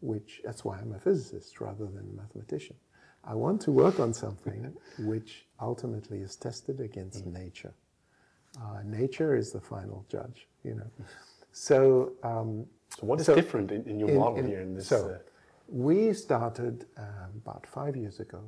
which, 0.00 0.40
that's 0.44 0.64
why 0.64 0.78
I'm 0.78 0.92
a 0.92 1.00
physicist 1.00 1.60
rather 1.60 1.86
than 1.86 2.08
a 2.12 2.16
mathematician. 2.16 2.76
I 3.24 3.34
want 3.34 3.60
to 3.62 3.72
work 3.72 4.00
on 4.00 4.12
something 4.12 4.72
which 5.00 5.46
ultimately 5.60 6.18
is 6.18 6.36
tested 6.36 6.80
against 6.80 7.26
mm. 7.26 7.32
nature. 7.32 7.74
Uh, 8.60 8.80
nature 8.84 9.36
is 9.36 9.52
the 9.52 9.60
final 9.60 10.04
judge, 10.08 10.48
you 10.64 10.74
know. 10.74 10.90
So, 11.52 12.12
um, 12.22 12.66
so 12.96 13.06
what 13.06 13.20
is 13.20 13.26
so 13.26 13.34
different 13.34 13.70
in, 13.70 13.84
in 13.84 13.98
your 13.98 14.08
in, 14.08 14.16
model 14.16 14.38
in, 14.38 14.46
here 14.46 14.60
in 14.60 14.74
this? 14.74 14.88
So, 14.88 15.10
uh, 15.10 15.18
we 15.68 16.12
started 16.14 16.86
um, 16.96 17.04
about 17.44 17.66
five 17.66 17.94
years 17.94 18.20
ago 18.20 18.40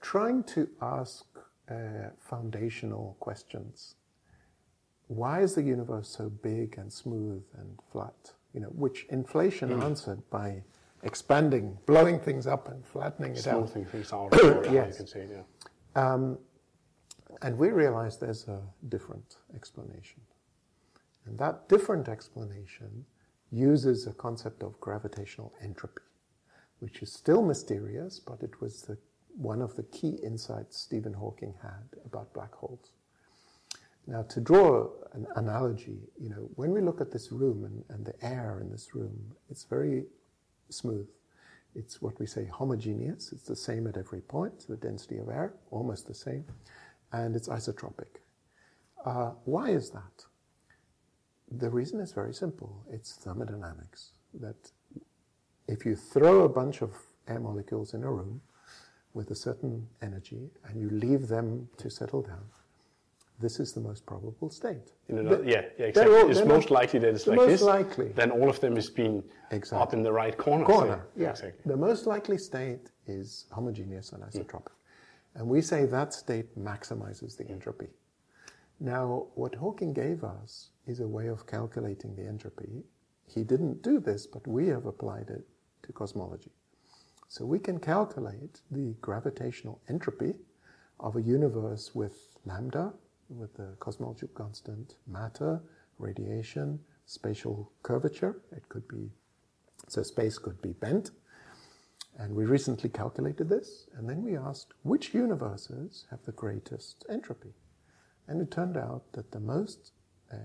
trying 0.00 0.42
to 0.42 0.68
ask 0.82 1.24
uh, 1.70 1.74
foundational 2.18 3.16
questions 3.20 3.94
why 5.08 5.42
is 5.42 5.54
the 5.54 5.62
universe 5.62 6.08
so 6.08 6.28
big 6.28 6.78
and 6.78 6.92
smooth 6.92 7.42
and 7.58 7.78
flat? 7.92 8.32
You 8.52 8.60
know, 8.60 8.68
which 8.68 9.06
inflation 9.10 9.68
mm. 9.70 9.82
answered 9.82 10.22
by 10.30 10.62
expanding, 11.04 11.78
blowing 11.86 12.18
things 12.18 12.46
up 12.46 12.68
and 12.68 12.84
flattening 12.84 13.32
it 13.32 13.46
out. 13.46 13.68
Smoothing 13.68 13.84
things 13.86 14.12
out. 14.12 14.30
yes. 14.70 14.88
You 14.90 14.96
can 14.96 15.06
say, 15.06 15.28
yeah. 15.30 15.42
Um, 15.94 16.38
and 17.42 17.56
we 17.58 17.70
realize 17.70 18.18
there's 18.18 18.48
a 18.48 18.60
different 18.88 19.36
explanation. 19.54 20.20
And 21.26 21.38
that 21.38 21.68
different 21.68 22.08
explanation 22.08 23.04
uses 23.50 24.06
a 24.06 24.12
concept 24.12 24.62
of 24.62 24.78
gravitational 24.80 25.52
entropy, 25.62 26.02
which 26.80 27.02
is 27.02 27.12
still 27.12 27.42
mysterious, 27.42 28.18
but 28.18 28.42
it 28.42 28.60
was 28.60 28.82
the, 28.82 28.98
one 29.36 29.62
of 29.62 29.76
the 29.76 29.84
key 29.84 30.18
insights 30.22 30.78
Stephen 30.78 31.14
Hawking 31.14 31.54
had 31.62 32.00
about 32.04 32.32
black 32.34 32.52
holes. 32.54 32.92
Now, 34.06 34.22
to 34.22 34.40
draw 34.40 34.90
an 35.14 35.26
analogy, 35.36 35.98
you 36.20 36.28
know, 36.28 36.50
when 36.56 36.72
we 36.72 36.82
look 36.82 37.00
at 37.00 37.10
this 37.10 37.32
room 37.32 37.64
and, 37.64 37.84
and 37.88 38.04
the 38.04 38.14
air 38.22 38.58
in 38.60 38.70
this 38.70 38.94
room, 38.94 39.34
it's 39.48 39.64
very 39.64 40.04
smooth. 40.68 41.08
It's 41.74 42.00
what 42.00 42.18
we 42.20 42.26
say 42.26 42.44
homogeneous. 42.46 43.32
It's 43.32 43.42
the 43.42 43.56
same 43.56 43.86
at 43.86 43.96
every 43.96 44.20
point, 44.20 44.66
the 44.68 44.76
density 44.76 45.18
of 45.18 45.28
air, 45.28 45.54
almost 45.70 46.06
the 46.06 46.14
same, 46.14 46.44
and 47.12 47.34
it's 47.34 47.48
isotropic. 47.48 48.20
Uh, 49.04 49.32
why 49.44 49.70
is 49.70 49.90
that? 49.90 50.24
The 51.50 51.70
reason 51.70 52.00
is 52.00 52.12
very 52.12 52.32
simple. 52.32 52.84
It's 52.90 53.12
thermodynamics. 53.12 54.12
That 54.34 54.70
if 55.68 55.84
you 55.84 55.96
throw 55.96 56.44
a 56.44 56.48
bunch 56.48 56.82
of 56.82 56.92
air 57.28 57.40
molecules 57.40 57.94
in 57.94 58.02
a 58.02 58.10
room 58.10 58.40
with 59.12 59.30
a 59.30 59.34
certain 59.34 59.88
energy 60.02 60.50
and 60.64 60.80
you 60.80 60.90
leave 60.90 61.28
them 61.28 61.68
to 61.78 61.90
settle 61.90 62.22
down, 62.22 62.44
this 63.40 63.60
is 63.60 63.72
the 63.72 63.80
most 63.80 64.06
probable 64.06 64.50
state. 64.50 64.92
Another, 65.08 65.42
the, 65.42 65.50
yeah, 65.50 65.62
yeah, 65.78 65.86
exactly. 65.86 66.16
All, 66.16 66.30
it's 66.30 66.44
most 66.44 66.70
not, 66.70 66.80
likely 66.80 67.00
that 67.00 67.14
it's 67.14 67.26
like 67.26 67.36
most 67.36 67.48
this. 67.48 67.62
likely. 67.62 68.08
Then 68.08 68.30
all 68.30 68.48
of 68.48 68.60
them 68.60 68.76
is 68.76 68.88
being 68.88 69.22
exactly. 69.50 69.82
up 69.82 69.92
in 69.92 70.02
the 70.02 70.12
right 70.12 70.36
corner. 70.36 70.64
Corner, 70.64 71.06
yeah. 71.16 71.30
Exactly. 71.30 71.62
The 71.66 71.76
most 71.76 72.06
likely 72.06 72.38
state 72.38 72.90
is 73.06 73.46
homogeneous 73.50 74.12
and 74.12 74.22
isotropic. 74.22 74.66
Mm. 74.66 75.36
And 75.36 75.48
we 75.48 75.60
say 75.60 75.84
that 75.86 76.14
state 76.14 76.56
maximizes 76.56 77.36
the 77.36 77.48
entropy. 77.48 77.88
Now, 78.80 79.26
what 79.34 79.54
Hawking 79.54 79.92
gave 79.92 80.22
us 80.24 80.70
is 80.86 81.00
a 81.00 81.08
way 81.08 81.26
of 81.28 81.46
calculating 81.46 82.14
the 82.14 82.26
entropy. 82.26 82.84
He 83.26 83.42
didn't 83.42 83.82
do 83.82 83.98
this, 83.98 84.26
but 84.26 84.46
we 84.46 84.68
have 84.68 84.86
applied 84.86 85.30
it 85.30 85.44
to 85.82 85.92
cosmology. 85.92 86.50
So 87.28 87.44
we 87.44 87.58
can 87.58 87.80
calculate 87.80 88.60
the 88.70 88.94
gravitational 89.00 89.80
entropy 89.88 90.34
of 91.00 91.16
a 91.16 91.22
universe 91.22 91.94
with 91.94 92.38
lambda, 92.44 92.92
with 93.28 93.54
the 93.54 93.76
cosmological 93.80 94.34
constant 94.34 94.96
matter, 95.06 95.62
radiation, 95.98 96.78
spatial 97.06 97.72
curvature. 97.82 98.40
It 98.52 98.68
could 98.68 98.86
be, 98.88 99.10
so 99.88 100.02
space 100.02 100.38
could 100.38 100.60
be 100.62 100.72
bent. 100.72 101.10
And 102.16 102.34
we 102.34 102.44
recently 102.44 102.90
calculated 102.90 103.48
this, 103.48 103.88
and 103.96 104.08
then 104.08 104.22
we 104.22 104.36
asked 104.36 104.74
which 104.82 105.14
universes 105.14 106.06
have 106.10 106.22
the 106.24 106.32
greatest 106.32 107.04
entropy. 107.10 107.54
And 108.28 108.40
it 108.40 108.50
turned 108.50 108.76
out 108.76 109.12
that 109.12 109.32
the 109.32 109.40
most 109.40 109.92
uh, 110.32 110.36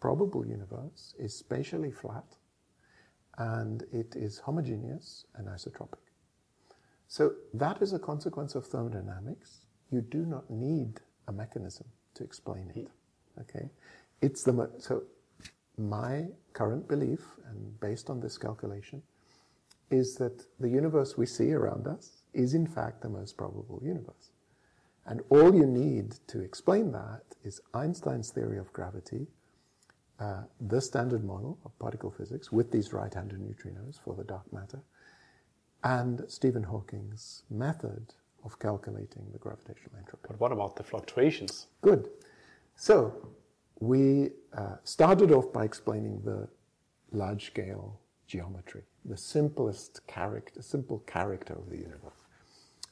probable 0.00 0.44
universe 0.44 1.14
is 1.18 1.34
spatially 1.34 1.92
flat, 1.92 2.24
and 3.38 3.84
it 3.92 4.16
is 4.16 4.38
homogeneous 4.38 5.24
and 5.36 5.46
isotropic. 5.46 6.02
So 7.06 7.34
that 7.54 7.80
is 7.80 7.92
a 7.92 7.98
consequence 7.98 8.54
of 8.54 8.66
thermodynamics. 8.66 9.66
You 9.90 10.00
do 10.00 10.26
not 10.26 10.50
need 10.50 11.00
a 11.28 11.32
mechanism 11.32 11.86
explain 12.22 12.72
it. 12.74 12.88
Okay, 13.40 13.70
it's 14.20 14.42
the 14.42 14.52
mo- 14.52 14.72
so 14.78 15.02
my 15.78 16.26
current 16.52 16.88
belief, 16.88 17.20
and 17.48 17.80
based 17.80 18.10
on 18.10 18.20
this 18.20 18.38
calculation, 18.38 19.02
is 19.90 20.14
that 20.16 20.44
the 20.60 20.68
universe 20.68 21.16
we 21.16 21.26
see 21.26 21.52
around 21.52 21.86
us 21.86 22.22
is 22.32 22.54
in 22.54 22.66
fact 22.66 23.02
the 23.02 23.08
most 23.08 23.36
probable 23.36 23.80
universe. 23.84 24.30
And 25.04 25.22
all 25.30 25.54
you 25.54 25.66
need 25.66 26.14
to 26.28 26.40
explain 26.40 26.92
that 26.92 27.22
is 27.42 27.60
Einstein's 27.74 28.30
theory 28.30 28.58
of 28.58 28.72
gravity, 28.72 29.26
uh, 30.20 30.42
the 30.60 30.80
standard 30.80 31.24
model 31.24 31.58
of 31.64 31.76
particle 31.78 32.10
physics 32.10 32.52
with 32.52 32.70
these 32.70 32.92
right-handed 32.92 33.40
neutrinos 33.40 33.98
for 34.02 34.14
the 34.14 34.24
dark 34.24 34.50
matter, 34.52 34.80
and 35.82 36.22
Stephen 36.28 36.62
Hawking's 36.64 37.42
method 37.50 38.14
of 38.44 38.58
calculating 38.58 39.24
the 39.32 39.38
gravitational 39.38 39.92
entropy. 39.98 40.26
But 40.28 40.40
what 40.40 40.52
about 40.52 40.76
the 40.76 40.82
fluctuations? 40.82 41.68
Good. 41.80 42.08
So 42.76 43.14
we 43.80 44.30
uh, 44.56 44.76
started 44.84 45.32
off 45.32 45.52
by 45.52 45.64
explaining 45.64 46.22
the 46.24 46.48
large 47.12 47.46
scale 47.46 48.00
geometry, 48.26 48.82
the 49.04 49.16
simplest 49.16 50.06
character, 50.06 50.62
simple 50.62 51.00
character 51.00 51.54
of 51.54 51.68
the 51.68 51.76
universe. 51.76 52.22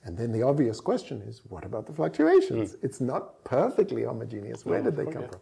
And 0.04 0.16
then 0.16 0.32
the 0.32 0.42
obvious 0.42 0.80
question 0.80 1.22
is, 1.22 1.42
what 1.48 1.64
about 1.64 1.86
the 1.86 1.92
fluctuations? 1.92 2.74
Mm. 2.74 2.84
It's 2.84 3.00
not 3.00 3.44
perfectly 3.44 4.04
homogeneous. 4.04 4.64
Where 4.64 4.82
no, 4.82 4.90
did 4.90 4.96
they 4.96 5.12
come 5.12 5.28
from? 5.28 5.40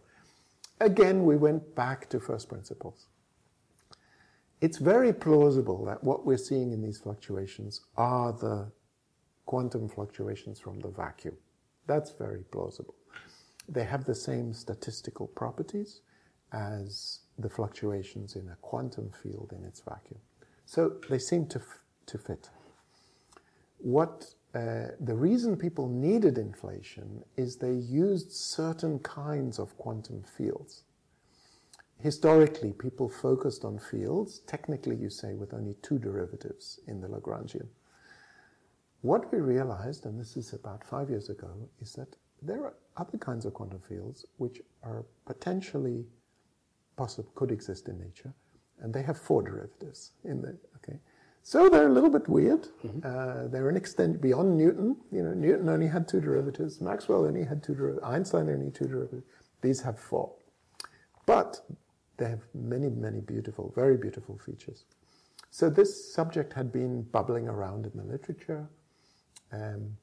Again, 0.81 1.25
we 1.25 1.35
went 1.35 1.75
back 1.75 2.09
to 2.09 2.19
first 2.19 2.49
principles. 2.49 3.07
It's 4.61 4.77
very 4.77 5.13
plausible 5.13 5.85
that 5.85 6.03
what 6.03 6.25
we're 6.25 6.37
seeing 6.37 6.73
in 6.73 6.81
these 6.81 6.99
fluctuations 6.99 7.81
are 7.95 8.33
the 8.33 8.71
quantum 9.49 9.89
fluctuations 9.89 10.59
from 10.59 10.79
the 10.79 10.89
vacuum. 10.89 11.35
That's 11.87 12.11
very 12.11 12.43
plausible. 12.51 12.93
They 13.67 13.83
have 13.83 14.05
the 14.05 14.13
same 14.13 14.53
statistical 14.53 15.25
properties 15.25 16.01
as 16.53 17.21
the 17.39 17.49
fluctuations 17.49 18.35
in 18.35 18.47
a 18.49 18.57
quantum 18.61 19.09
field 19.23 19.51
in 19.57 19.65
its 19.65 19.79
vacuum. 19.81 20.19
So 20.67 20.97
they 21.09 21.17
seem 21.17 21.47
to, 21.47 21.59
to 22.05 22.17
fit. 22.19 22.51
What 23.79 24.35
uh, 24.53 24.89
the 24.99 25.15
reason 25.15 25.57
people 25.57 25.89
needed 25.89 26.37
inflation 26.37 27.23
is 27.35 27.55
they 27.55 27.73
used 27.73 28.31
certain 28.31 28.99
kinds 28.99 29.57
of 29.57 29.75
quantum 29.79 30.21
fields. 30.37 30.83
Historically, 31.97 32.71
people 32.71 33.09
focused 33.09 33.65
on 33.65 33.79
fields, 33.79 34.41
technically, 34.45 34.95
you 34.95 35.09
say, 35.09 35.33
with 35.33 35.55
only 35.55 35.75
two 35.81 35.97
derivatives 35.97 36.79
in 36.85 37.01
the 37.01 37.07
Lagrangian. 37.07 37.69
What 39.01 39.31
we 39.31 39.39
realized, 39.39 40.05
and 40.05 40.19
this 40.19 40.35
is 40.35 40.53
about 40.53 40.83
five 40.83 41.09
years 41.09 41.29
ago, 41.29 41.69
is 41.81 41.93
that 41.93 42.15
there 42.41 42.63
are 42.65 42.73
other 42.97 43.17
kinds 43.17 43.45
of 43.45 43.53
quantum 43.53 43.79
fields 43.87 44.25
which 44.37 44.61
are 44.83 45.05
potentially 45.25 46.05
possible, 46.97 47.31
could 47.35 47.51
exist 47.51 47.87
in 47.87 47.99
nature, 47.99 48.33
and 48.81 48.93
they 48.93 49.03
have 49.03 49.17
four 49.17 49.41
derivatives 49.41 50.11
in 50.25 50.41
the, 50.41 50.57
okay? 50.77 50.99
So 51.43 51.69
they're 51.69 51.87
a 51.87 51.91
little 51.91 52.09
bit 52.09 52.27
weird. 52.27 52.67
Mm-hmm. 52.83 52.99
Uh, 53.03 53.47
they're 53.47 53.69
an 53.69 53.77
extent 53.77 54.21
beyond 54.21 54.57
Newton. 54.57 54.97
You 55.11 55.23
know, 55.23 55.33
Newton 55.33 55.69
only 55.69 55.87
had 55.87 56.07
two 56.07 56.19
derivatives. 56.19 56.81
Maxwell 56.81 57.25
only 57.25 57.45
had 57.45 57.63
two 57.63 57.73
derivatives. 57.73 58.05
Einstein 58.05 58.49
only 58.49 58.71
two 58.71 58.85
derivatives. 58.85 59.23
These 59.61 59.81
have 59.81 59.97
four. 59.97 60.31
But 61.25 61.61
they 62.17 62.29
have 62.29 62.41
many, 62.53 62.89
many 62.89 63.21
beautiful, 63.21 63.71
very 63.75 63.97
beautiful 63.97 64.37
features. 64.37 64.83
So 65.49 65.69
this 65.69 66.13
subject 66.13 66.53
had 66.53 66.71
been 66.71 67.03
bubbling 67.03 67.47
around 67.47 67.85
in 67.85 67.93
the 67.95 68.03
literature. 68.03 68.67
Um, 69.51 69.97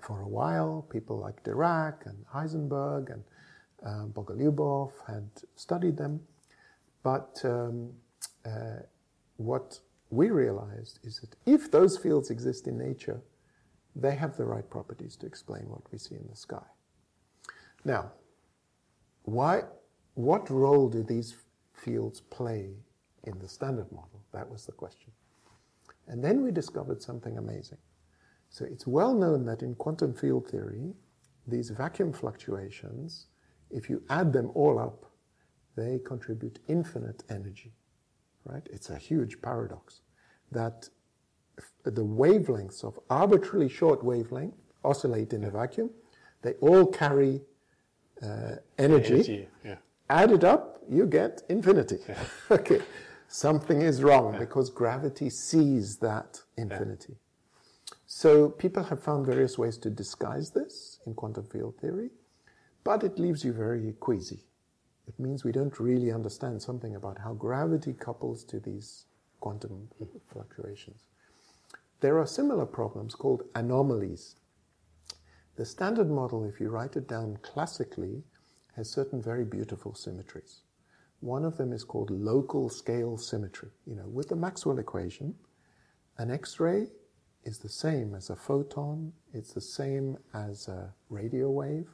for 0.00 0.22
a 0.22 0.28
while, 0.28 0.86
people 0.90 1.18
like 1.18 1.42
Dirac 1.44 2.06
and 2.06 2.24
Heisenberg 2.34 3.12
and 3.12 3.24
uh, 3.84 4.06
Bogolyubov 4.06 4.92
had 5.06 5.28
studied 5.56 5.96
them. 5.96 6.20
But 7.02 7.40
um, 7.44 7.92
uh, 8.44 8.80
what 9.36 9.78
we 10.10 10.30
realized 10.30 10.98
is 11.04 11.20
that 11.20 11.36
if 11.46 11.70
those 11.70 11.96
fields 11.96 12.30
exist 12.30 12.66
in 12.66 12.78
nature, 12.78 13.20
they 13.94 14.14
have 14.14 14.36
the 14.36 14.44
right 14.44 14.68
properties 14.68 15.16
to 15.16 15.26
explain 15.26 15.68
what 15.68 15.82
we 15.92 15.98
see 15.98 16.14
in 16.14 16.26
the 16.28 16.36
sky. 16.36 16.66
Now, 17.84 18.12
why, 19.22 19.62
what 20.14 20.50
role 20.50 20.88
do 20.88 21.02
these 21.02 21.36
fields 21.72 22.20
play 22.20 22.70
in 23.24 23.38
the 23.38 23.48
standard 23.48 23.90
model? 23.92 24.22
That 24.32 24.50
was 24.50 24.66
the 24.66 24.72
question. 24.72 25.10
And 26.06 26.22
then 26.22 26.42
we 26.42 26.50
discovered 26.50 27.02
something 27.02 27.38
amazing. 27.38 27.78
So 28.50 28.64
it's 28.64 28.86
well 28.86 29.14
known 29.14 29.46
that 29.46 29.62
in 29.62 29.76
quantum 29.76 30.12
field 30.12 30.48
theory, 30.48 30.92
these 31.46 31.70
vacuum 31.70 32.12
fluctuations, 32.12 33.26
if 33.70 33.88
you 33.88 34.02
add 34.10 34.32
them 34.32 34.50
all 34.54 34.78
up, 34.78 35.06
they 35.76 36.00
contribute 36.04 36.58
infinite 36.68 37.22
energy, 37.30 37.72
right? 38.44 38.66
It's 38.70 38.90
a 38.90 38.98
huge 38.98 39.40
paradox 39.40 40.00
that 40.50 40.88
the 41.84 42.04
wavelengths 42.04 42.82
of 42.82 42.98
arbitrarily 43.08 43.68
short 43.68 44.04
wavelength 44.04 44.54
oscillate 44.84 45.32
in 45.32 45.44
a 45.44 45.50
vacuum. 45.50 45.90
They 46.42 46.54
all 46.54 46.86
carry 46.86 47.42
uh, 48.22 48.56
energy. 48.78 49.14
energy 49.14 49.48
yeah. 49.64 49.76
Add 50.08 50.32
it 50.32 50.42
up, 50.44 50.82
you 50.88 51.06
get 51.06 51.42
infinity. 51.48 51.98
Yeah. 52.08 52.18
okay. 52.50 52.80
Something 53.28 53.80
is 53.80 54.02
wrong 54.02 54.32
yeah. 54.32 54.40
because 54.40 54.70
gravity 54.70 55.30
sees 55.30 55.98
that 55.98 56.40
infinity. 56.56 57.16
So 58.12 58.48
people 58.48 58.82
have 58.82 59.00
found 59.00 59.24
various 59.24 59.56
ways 59.56 59.78
to 59.78 59.88
disguise 59.88 60.50
this 60.50 60.98
in 61.06 61.14
quantum 61.14 61.44
field 61.44 61.76
theory, 61.80 62.10
but 62.82 63.04
it 63.04 63.20
leaves 63.20 63.44
you 63.44 63.52
very 63.52 63.94
queasy. 64.00 64.40
It 65.06 65.16
means 65.20 65.44
we 65.44 65.52
don't 65.52 65.78
really 65.78 66.10
understand 66.10 66.60
something 66.60 66.96
about 66.96 67.18
how 67.20 67.34
gravity 67.34 67.92
couples 67.92 68.42
to 68.46 68.58
these 68.58 69.04
quantum 69.38 69.88
fluctuations. 70.26 71.04
There 72.00 72.18
are 72.18 72.26
similar 72.26 72.66
problems 72.66 73.14
called 73.14 73.44
anomalies. 73.54 74.34
The 75.54 75.64
standard 75.64 76.10
model, 76.10 76.44
if 76.44 76.58
you 76.58 76.68
write 76.68 76.96
it 76.96 77.06
down 77.06 77.38
classically, 77.42 78.24
has 78.74 78.90
certain 78.90 79.22
very 79.22 79.44
beautiful 79.44 79.94
symmetries. 79.94 80.62
One 81.20 81.44
of 81.44 81.58
them 81.58 81.72
is 81.72 81.84
called 81.84 82.10
local 82.10 82.70
scale 82.70 83.16
symmetry. 83.18 83.70
You 83.86 83.94
know, 83.94 84.08
with 84.08 84.30
the 84.30 84.36
Maxwell 84.36 84.80
equation, 84.80 85.36
an 86.18 86.32
X-ray 86.32 86.88
is 87.44 87.58
the 87.58 87.68
same 87.68 88.14
as 88.14 88.30
a 88.30 88.36
photon, 88.36 89.12
it's 89.32 89.52
the 89.52 89.60
same 89.60 90.18
as 90.34 90.68
a 90.68 90.92
radio 91.08 91.50
wave. 91.50 91.88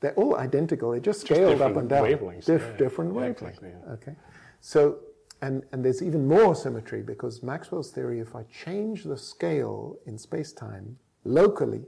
They're 0.00 0.14
all 0.14 0.36
identical, 0.36 0.90
they're 0.90 1.00
just 1.00 1.22
scaled 1.22 1.58
just 1.58 1.62
up 1.62 1.76
and 1.76 1.88
down. 1.88 2.04
Wavelengths. 2.04 2.46
Dif- 2.46 2.62
yeah, 2.62 2.76
different 2.76 3.14
yeah, 3.14 3.20
wavelengths. 3.20 3.30
Exactly, 3.30 3.68
yeah. 3.68 3.92
Okay. 3.92 4.14
So, 4.60 4.98
and, 5.42 5.62
and 5.72 5.84
there's 5.84 6.02
even 6.02 6.26
more 6.26 6.54
symmetry 6.54 7.02
because 7.02 7.42
Maxwell's 7.42 7.90
theory, 7.90 8.20
if 8.20 8.34
I 8.34 8.42
change 8.44 9.04
the 9.04 9.16
scale 9.16 9.98
in 10.06 10.18
space 10.18 10.52
time 10.52 10.98
locally, 11.24 11.84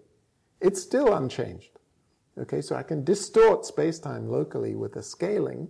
it's 0.60 0.80
still 0.80 1.14
unchanged. 1.14 1.78
Okay, 2.38 2.62
so 2.62 2.76
I 2.76 2.82
can 2.82 3.04
distort 3.04 3.66
space 3.66 3.98
time 3.98 4.28
locally 4.28 4.74
with 4.74 4.96
a 4.96 5.02
scaling, 5.02 5.68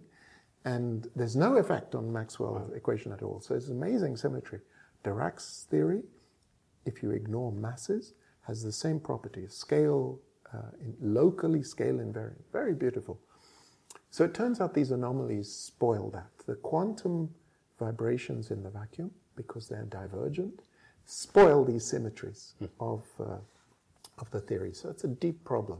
and 0.64 1.08
there's 1.16 1.34
no 1.34 1.56
effect 1.56 1.96
on 1.96 2.12
Maxwell's 2.12 2.68
wow. 2.68 2.76
equation 2.76 3.10
at 3.12 3.22
all. 3.22 3.40
So 3.40 3.54
it's 3.54 3.68
amazing 3.68 4.16
symmetry. 4.16 4.60
Dirac's 5.02 5.66
theory 5.70 6.02
if 6.84 7.02
you 7.02 7.10
ignore 7.10 7.52
masses, 7.52 8.14
has 8.42 8.62
the 8.62 8.72
same 8.72 8.98
property, 8.98 9.46
scale, 9.48 10.18
uh, 10.52 10.58
in 10.80 10.94
locally 11.00 11.62
scale 11.62 11.96
invariant. 11.96 12.42
Very 12.52 12.74
beautiful. 12.74 13.18
So 14.10 14.24
it 14.24 14.34
turns 14.34 14.60
out 14.60 14.74
these 14.74 14.90
anomalies 14.90 15.50
spoil 15.50 16.10
that. 16.10 16.46
The 16.46 16.56
quantum 16.56 17.30
vibrations 17.78 18.50
in 18.50 18.62
the 18.62 18.70
vacuum, 18.70 19.10
because 19.36 19.68
they're 19.68 19.84
divergent, 19.84 20.60
spoil 21.06 21.64
these 21.64 21.84
symmetries 21.84 22.54
mm. 22.62 22.68
of, 22.78 23.04
uh, 23.18 23.38
of 24.18 24.30
the 24.30 24.40
theory. 24.40 24.72
So 24.72 24.90
it's 24.90 25.04
a 25.04 25.08
deep 25.08 25.42
problem. 25.44 25.78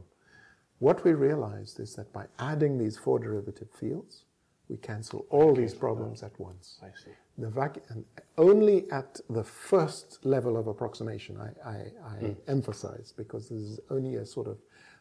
What 0.78 1.04
we 1.04 1.12
realized 1.12 1.78
is 1.78 1.94
that 1.94 2.12
by 2.12 2.26
adding 2.38 2.78
these 2.78 2.96
four 2.96 3.18
derivative 3.18 3.68
fields, 3.70 4.24
we 4.72 4.78
cancel 4.78 5.26
all 5.28 5.54
these 5.54 5.74
problems 5.74 6.22
at 6.22 6.34
once. 6.40 6.80
I 6.82 6.90
see 7.04 7.12
the 7.36 7.50
vacuum, 7.50 7.84
and 7.90 8.04
only 8.38 8.90
at 8.90 9.20
the 9.28 9.44
first 9.44 10.24
level 10.24 10.56
of 10.56 10.66
approximation, 10.66 11.36
I, 11.38 11.50
I, 11.68 11.76
I 12.14 12.18
mm. 12.22 12.36
emphasize, 12.48 13.12
because 13.16 13.48
this 13.50 13.62
is 13.72 13.80
only 13.90 14.16
a 14.16 14.26
sort 14.26 14.48
of 14.48 14.56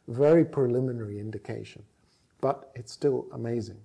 very 0.07 0.43
preliminary 0.43 1.19
indication. 1.19 1.83
But 2.41 2.71
it's 2.75 2.91
still 2.91 3.27
amazing. 3.33 3.79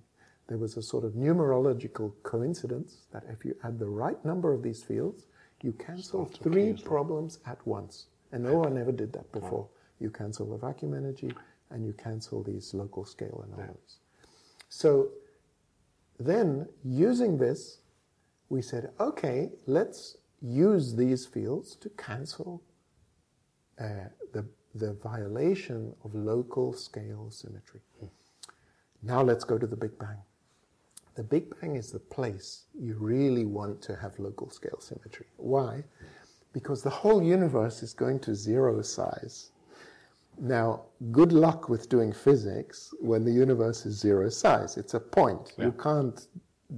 There 0.47 0.57
was 0.57 0.75
a 0.77 0.81
sort 0.81 1.05
of 1.05 1.13
numerological 1.13 2.11
coincidence 2.23 3.05
that 3.13 3.23
if 3.29 3.45
you 3.45 3.55
add 3.63 3.79
the 3.79 3.91
right 4.03 4.23
number 4.25 4.53
of 4.53 4.63
these 4.63 4.83
fields, 4.83 5.27
you 5.61 5.71
cancel 5.73 6.25
three 6.25 6.73
problems 6.73 7.39
at 7.45 7.65
once. 7.65 8.07
And 8.31 8.43
no 8.43 8.55
one 8.57 8.77
ever 8.77 8.91
did 8.91 9.13
that 9.13 9.31
before. 9.31 9.67
You 9.99 10.09
cancel 10.09 10.45
the 10.49 10.57
vacuum 10.57 10.93
energy 10.93 11.31
and 11.69 11.85
you 11.85 11.93
cancel 11.93 12.43
these 12.43 12.73
local 12.73 13.05
scale 13.05 13.45
anomalies. 13.47 13.99
So 14.69 15.09
then, 16.19 16.67
using 16.83 17.37
this, 17.37 17.79
we 18.49 18.61
said, 18.61 18.91
okay, 18.99 19.49
let's 19.65 20.17
use 20.41 20.95
these 20.95 21.25
fields 21.25 21.75
to 21.75 21.89
cancel 21.89 22.61
uh, 23.79 24.09
the, 24.33 24.45
the 24.75 24.93
violation 24.93 25.93
of 26.03 26.15
local 26.15 26.73
scale 26.73 27.29
symmetry. 27.29 27.81
Now 29.03 29.21
let's 29.21 29.43
go 29.43 29.57
to 29.57 29.67
the 29.67 29.75
Big 29.75 29.97
Bang. 29.99 30.17
The 31.15 31.23
Big 31.23 31.59
Bang 31.59 31.75
is 31.75 31.91
the 31.91 31.99
place 31.99 32.63
you 32.79 32.95
really 32.99 33.45
want 33.45 33.81
to 33.83 33.95
have 33.95 34.17
local 34.19 34.49
scale 34.49 34.79
symmetry. 34.79 35.27
Why? 35.37 35.83
Because 36.53 36.81
the 36.81 36.89
whole 36.89 37.21
universe 37.21 37.83
is 37.83 37.93
going 37.93 38.19
to 38.21 38.33
zero 38.33 38.81
size. 38.81 39.51
Now, 40.39 40.83
good 41.11 41.31
luck 41.31 41.69
with 41.69 41.89
doing 41.89 42.13
physics 42.13 42.93
when 42.99 43.25
the 43.25 43.31
universe 43.31 43.85
is 43.85 43.97
zero 43.99 44.29
size. 44.29 44.77
It's 44.77 44.93
a 44.93 44.99
point. 44.99 45.53
Yeah. 45.57 45.65
You 45.65 45.71
can't 45.71 46.27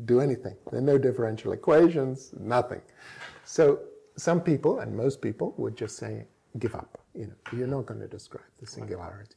do 0.05 0.21
anything. 0.21 0.55
There 0.71 0.79
are 0.79 0.83
no 0.83 0.97
differential 0.97 1.51
equations, 1.51 2.31
nothing. 2.39 2.81
So 3.43 3.79
some 4.15 4.41
people, 4.41 4.79
and 4.79 4.95
most 4.95 5.21
people, 5.21 5.53
would 5.57 5.75
just 5.75 5.97
say, 5.97 6.25
give 6.59 6.75
up. 6.75 7.01
You 7.15 7.27
know, 7.27 7.57
you're 7.57 7.67
not 7.67 7.85
going 7.85 7.99
to 7.99 8.07
describe 8.07 8.43
the 8.59 8.67
singularity. 8.67 9.35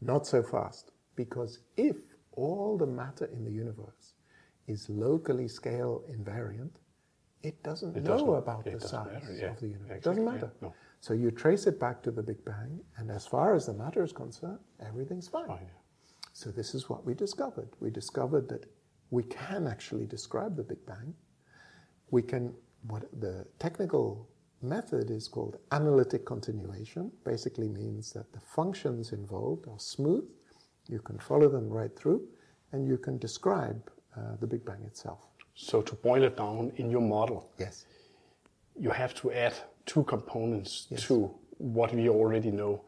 Not 0.00 0.26
so 0.26 0.42
fast. 0.42 0.92
Because 1.16 1.60
if 1.76 1.96
all 2.32 2.78
the 2.78 2.86
matter 2.86 3.26
in 3.26 3.44
the 3.44 3.50
universe 3.50 4.14
is 4.66 4.88
locally 4.88 5.48
scale 5.48 6.04
invariant, 6.10 6.70
it 7.42 7.62
doesn't 7.62 7.96
it 7.96 8.02
know 8.02 8.10
doesn't, 8.10 8.34
about 8.34 8.64
the 8.64 8.80
size 8.80 9.06
matter, 9.12 9.36
yeah. 9.38 9.50
of 9.50 9.60
the 9.60 9.66
universe. 9.66 9.96
Exactly, 9.96 9.96
it 9.96 10.02
doesn't 10.02 10.24
matter. 10.24 10.52
Yeah, 10.60 10.68
no. 10.68 10.74
So 11.00 11.14
you 11.14 11.30
trace 11.30 11.66
it 11.66 11.78
back 11.78 12.02
to 12.02 12.10
the 12.10 12.22
Big 12.22 12.44
Bang, 12.44 12.80
and 12.96 13.10
as 13.10 13.26
far 13.26 13.54
as 13.54 13.66
the 13.66 13.72
matter 13.72 14.02
is 14.02 14.12
concerned, 14.12 14.58
everything's 14.84 15.28
fine. 15.28 15.46
fine. 15.46 15.70
So 16.32 16.50
this 16.50 16.74
is 16.74 16.88
what 16.88 17.04
we 17.06 17.14
discovered. 17.14 17.68
We 17.80 17.90
discovered 17.90 18.48
that 18.48 18.66
we 19.10 19.22
can 19.24 19.66
actually 19.66 20.06
describe 20.06 20.56
the 20.56 20.62
Big 20.62 20.84
Bang. 20.86 21.14
We 22.10 22.22
can, 22.22 22.52
what 22.82 23.08
the 23.20 23.46
technical 23.58 24.28
method 24.60 25.10
is 25.10 25.28
called 25.28 25.56
analytic 25.72 26.26
continuation, 26.26 27.12
basically 27.24 27.68
means 27.68 28.12
that 28.12 28.32
the 28.32 28.40
functions 28.40 29.12
involved 29.12 29.66
are 29.68 29.78
smooth, 29.78 30.24
you 30.88 31.00
can 31.00 31.18
follow 31.18 31.48
them 31.48 31.68
right 31.68 31.94
through, 31.96 32.26
and 32.72 32.86
you 32.86 32.98
can 32.98 33.18
describe 33.18 33.90
uh, 34.16 34.36
the 34.40 34.46
Big 34.46 34.64
Bang 34.64 34.82
itself. 34.84 35.20
So 35.54 35.82
to 35.82 35.94
boil 35.94 36.24
it 36.24 36.36
down 36.36 36.72
in 36.76 36.90
your 36.90 37.00
model, 37.00 37.50
yes, 37.58 37.86
you 38.78 38.90
have 38.90 39.14
to 39.16 39.32
add 39.32 39.54
two 39.88 40.04
components 40.04 40.72
yes. 40.90 41.02
to 41.06 41.14
what 41.76 41.90
we 41.94 42.08
already 42.08 42.52
know. 42.60 42.82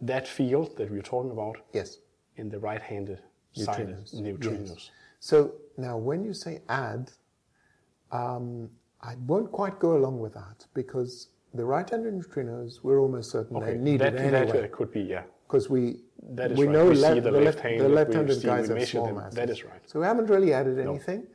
That 0.00 0.26
field 0.28 0.76
that 0.78 0.90
we're 0.90 1.08
talking 1.14 1.30
about 1.30 1.56
yes. 1.72 1.98
in 2.36 2.46
the 2.54 2.58
right-handed 2.58 3.20
neutrinos. 3.56 4.08
side 4.10 4.24
neutrinos. 4.26 4.70
Yes. 4.70 4.90
So 5.20 5.36
now 5.86 5.96
when 5.96 6.20
you 6.24 6.34
say 6.34 6.54
add, 6.68 7.04
um, 8.12 8.68
I 9.00 9.14
won't 9.30 9.50
quite 9.60 9.78
go 9.78 9.96
along 9.96 10.16
with 10.24 10.34
that 10.34 10.58
because 10.74 11.28
the 11.54 11.64
right-handed 11.64 12.12
neutrinos, 12.18 12.72
we're 12.82 13.00
almost 13.00 13.30
certain 13.30 13.56
okay. 13.56 13.72
they 13.72 13.78
needed 13.78 14.14
that, 14.14 14.16
anyway. 14.16 14.60
That 14.62 14.72
could 14.72 14.92
be, 14.92 15.02
yeah. 15.02 15.22
Because 15.46 15.70
we 15.70 15.82
that 16.40 16.52
is 16.52 16.58
we 16.58 16.66
right. 16.66 16.72
know 16.74 16.84
we 16.86 16.96
le- 16.96 17.20
the, 17.20 17.30
the 17.30 17.40
left-handed, 17.48 17.90
left-handed 17.90 18.42
guys 18.42 18.68
have 18.68 18.88
small 18.88 19.06
them. 19.06 19.16
masses. 19.16 19.34
That 19.36 19.50
is 19.50 19.64
right. 19.64 19.82
So 19.86 20.00
we 20.00 20.06
haven't 20.06 20.28
really 20.34 20.52
added 20.52 20.78
anything. 20.78 21.20
No. 21.20 21.26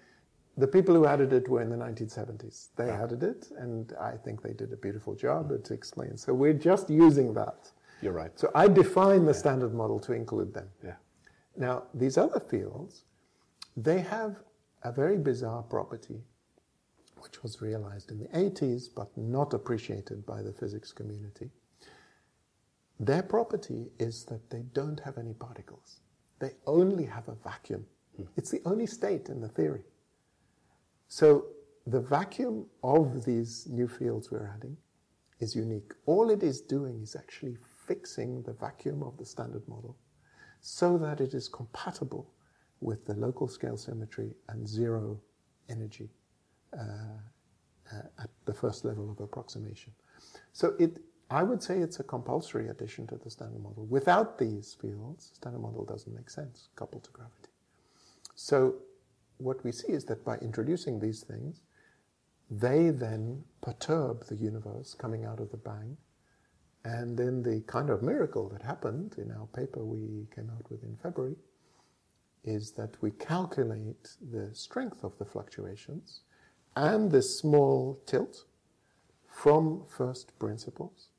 The 0.59 0.67
people 0.67 0.93
who 0.93 1.05
added 1.05 1.31
it 1.31 1.47
were 1.47 1.61
in 1.61 1.69
the 1.69 1.77
1970s. 1.77 2.67
They 2.75 2.87
yeah. 2.87 3.01
added 3.01 3.23
it, 3.23 3.47
and 3.57 3.93
I 3.99 4.17
think 4.17 4.41
they 4.41 4.51
did 4.51 4.73
a 4.73 4.75
beautiful 4.75 5.15
job 5.15 5.51
to 5.63 5.73
explain. 5.73 6.17
So 6.17 6.33
we're 6.33 6.53
just 6.53 6.89
using 6.89 7.33
that. 7.35 7.71
You're 8.01 8.11
right. 8.13 8.37
So 8.37 8.51
I 8.53 8.67
define 8.67 9.23
the 9.23 9.31
yeah. 9.31 9.39
standard 9.39 9.73
model 9.73 10.01
to 10.01 10.11
include 10.11 10.53
them. 10.53 10.67
Yeah. 10.83 10.95
Now, 11.55 11.83
these 11.93 12.17
other 12.17 12.41
fields, 12.41 13.05
they 13.77 13.99
have 14.01 14.35
a 14.83 14.91
very 14.91 15.17
bizarre 15.17 15.63
property, 15.63 16.19
which 17.21 17.41
was 17.41 17.61
realized 17.61 18.11
in 18.11 18.19
the 18.19 18.27
80s 18.27 18.89
but 18.93 19.09
not 19.17 19.53
appreciated 19.53 20.25
by 20.25 20.41
the 20.41 20.51
physics 20.51 20.91
community. 20.91 21.51
Their 22.99 23.23
property 23.23 23.91
is 23.97 24.25
that 24.25 24.49
they 24.49 24.63
don't 24.73 24.99
have 24.99 25.17
any 25.17 25.33
particles. 25.33 26.01
They 26.39 26.51
only 26.67 27.05
have 27.05 27.29
a 27.29 27.35
vacuum. 27.35 27.85
Mm. 28.19 28.27
It's 28.35 28.51
the 28.51 28.61
only 28.65 28.87
state 28.87 29.29
in 29.29 29.39
the 29.39 29.47
theory. 29.47 29.83
So 31.09 31.47
the 31.87 31.99
vacuum 31.99 32.67
of 32.83 33.25
these 33.25 33.67
new 33.67 33.87
fields 33.87 34.31
we're 34.31 34.51
adding 34.55 34.77
is 35.39 35.55
unique. 35.55 35.93
All 36.05 36.29
it 36.29 36.43
is 36.43 36.61
doing 36.61 37.01
is 37.01 37.15
actually 37.15 37.57
fixing 37.87 38.43
the 38.43 38.53
vacuum 38.53 39.01
of 39.01 39.17
the 39.17 39.25
standard 39.25 39.67
model 39.67 39.97
so 40.61 40.97
that 40.99 41.19
it 41.19 41.33
is 41.33 41.47
compatible 41.47 42.31
with 42.79 43.05
the 43.05 43.15
local 43.15 43.47
scale 43.47 43.75
symmetry 43.75 44.35
and 44.49 44.67
zero 44.67 45.19
energy 45.67 46.09
uh, 46.77 46.83
uh, 47.91 48.01
at 48.21 48.29
the 48.45 48.53
first 48.53 48.85
level 48.85 49.09
of 49.09 49.19
approximation. 49.19 49.91
So 50.53 50.75
it, 50.79 50.99
I 51.31 51.41
would 51.41 51.63
say 51.63 51.79
it's 51.79 51.99
a 51.99 52.03
compulsory 52.03 52.69
addition 52.69 53.07
to 53.07 53.17
the 53.17 53.31
standard 53.31 53.63
model. 53.63 53.85
Without 53.87 54.37
these 54.37 54.77
fields, 54.79 55.31
standard 55.33 55.61
model 55.61 55.85
doesn't 55.85 56.13
make 56.13 56.29
sense 56.29 56.69
coupled 56.75 57.03
to 57.05 57.11
gravity. 57.11 57.49
So 58.35 58.75
what 59.39 59.63
we 59.63 59.71
see 59.71 59.91
is 59.91 60.05
that 60.05 60.23
by 60.23 60.37
introducing 60.37 60.99
these 60.99 61.23
things, 61.23 61.61
they 62.51 62.89
then 62.89 63.43
perturb 63.61 64.25
the 64.27 64.35
universe 64.35 64.93
coming 64.93 65.25
out 65.25 65.39
of 65.39 65.49
the 65.51 65.57
bang. 65.57 65.97
And 66.83 67.17
then 67.17 67.43
the 67.43 67.61
kind 67.67 67.89
of 67.89 68.03
miracle 68.03 68.49
that 68.49 68.61
happened 68.61 69.15
in 69.17 69.31
our 69.31 69.47
paper 69.47 69.83
we 69.83 70.27
came 70.35 70.49
out 70.49 70.69
with 70.69 70.83
in 70.83 70.97
February 71.01 71.35
is 72.43 72.71
that 72.71 72.95
we 73.01 73.11
calculate 73.11 74.17
the 74.31 74.49
strength 74.53 75.03
of 75.03 75.17
the 75.17 75.25
fluctuations 75.25 76.21
and 76.75 77.11
the 77.11 77.21
small 77.21 77.99
tilt 78.05 78.45
from 79.27 79.83
first 79.87 80.37
principles 80.39 81.09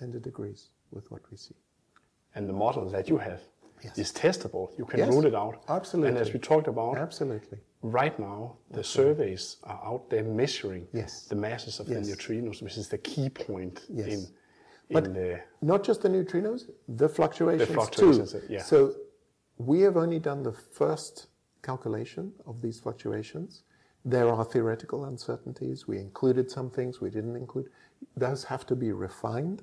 and 0.00 0.12
the 0.12 0.20
degrees 0.20 0.68
with 0.90 1.10
what 1.10 1.22
we 1.30 1.36
see. 1.36 1.54
And 2.34 2.48
the 2.48 2.52
model 2.52 2.88
that 2.90 3.08
you 3.08 3.18
have 3.18 3.40
yes. 3.82 3.98
is 3.98 4.12
testable. 4.12 4.76
You 4.78 4.84
can 4.84 5.00
yes, 5.00 5.08
rule 5.08 5.26
it 5.26 5.34
out. 5.34 5.62
Absolutely. 5.68 6.10
And 6.10 6.18
as 6.18 6.32
we 6.32 6.38
talked 6.38 6.68
about, 6.68 6.96
absolutely. 6.96 7.58
Right 7.82 8.18
now, 8.18 8.56
the 8.70 8.80
absolutely. 8.80 9.14
surveys 9.14 9.56
are 9.64 9.80
out 9.84 10.10
there 10.10 10.24
measuring 10.24 10.88
yes. 10.92 11.22
the 11.24 11.36
masses 11.36 11.78
of 11.80 11.86
the 11.86 11.94
neutrinos, 11.96 12.62
which 12.62 12.76
is 12.76 12.88
the 12.88 12.98
key 12.98 13.28
point 13.28 13.82
in, 13.88 14.26
but 14.90 15.04
in 15.04 15.12
the 15.12 15.40
not 15.62 15.84
just 15.84 16.02
the 16.02 16.08
neutrinos, 16.08 16.70
the 16.88 17.08
fluctuations, 17.08 17.68
the 17.68 17.74
fluctuations 17.74 18.32
too. 18.32 18.42
Yeah. 18.48 18.62
So 18.62 18.94
we 19.58 19.80
have 19.80 19.96
only 19.96 20.18
done 20.18 20.42
the 20.42 20.52
first 20.52 21.28
calculation 21.62 22.32
of 22.46 22.60
these 22.60 22.80
fluctuations. 22.80 23.62
There 24.04 24.28
are 24.28 24.44
theoretical 24.44 25.06
uncertainties. 25.06 25.88
We 25.88 25.98
included 25.98 26.50
some 26.50 26.70
things 26.70 27.00
we 27.00 27.10
didn't 27.10 27.36
include. 27.36 27.70
Those 28.16 28.44
have 28.44 28.64
to 28.66 28.76
be 28.76 28.92
refined 28.92 29.62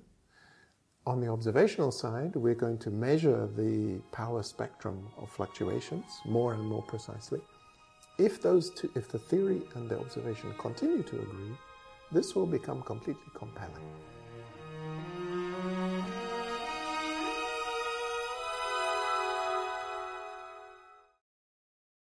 on 1.05 1.19
the 1.19 1.27
observational 1.27 1.91
side, 1.91 2.35
we're 2.35 2.55
going 2.55 2.77
to 2.77 2.89
measure 2.89 3.47
the 3.57 3.99
power 4.11 4.41
spectrum 4.41 5.05
of 5.17 5.29
fluctuations 5.29 6.21
more 6.25 6.53
and 6.53 6.63
more 6.63 6.81
precisely. 6.83 7.41
If 8.17 8.41
those 8.41 8.69
two, 8.69 8.89
if 8.95 9.09
the 9.09 9.19
theory 9.19 9.63
and 9.75 9.89
the 9.89 9.99
observation 9.99 10.53
continue 10.57 11.03
to 11.03 11.15
agree, 11.19 11.57
this 12.11 12.35
will 12.35 12.45
become 12.45 12.83
completely 12.83 13.31
compelling. 13.33 13.89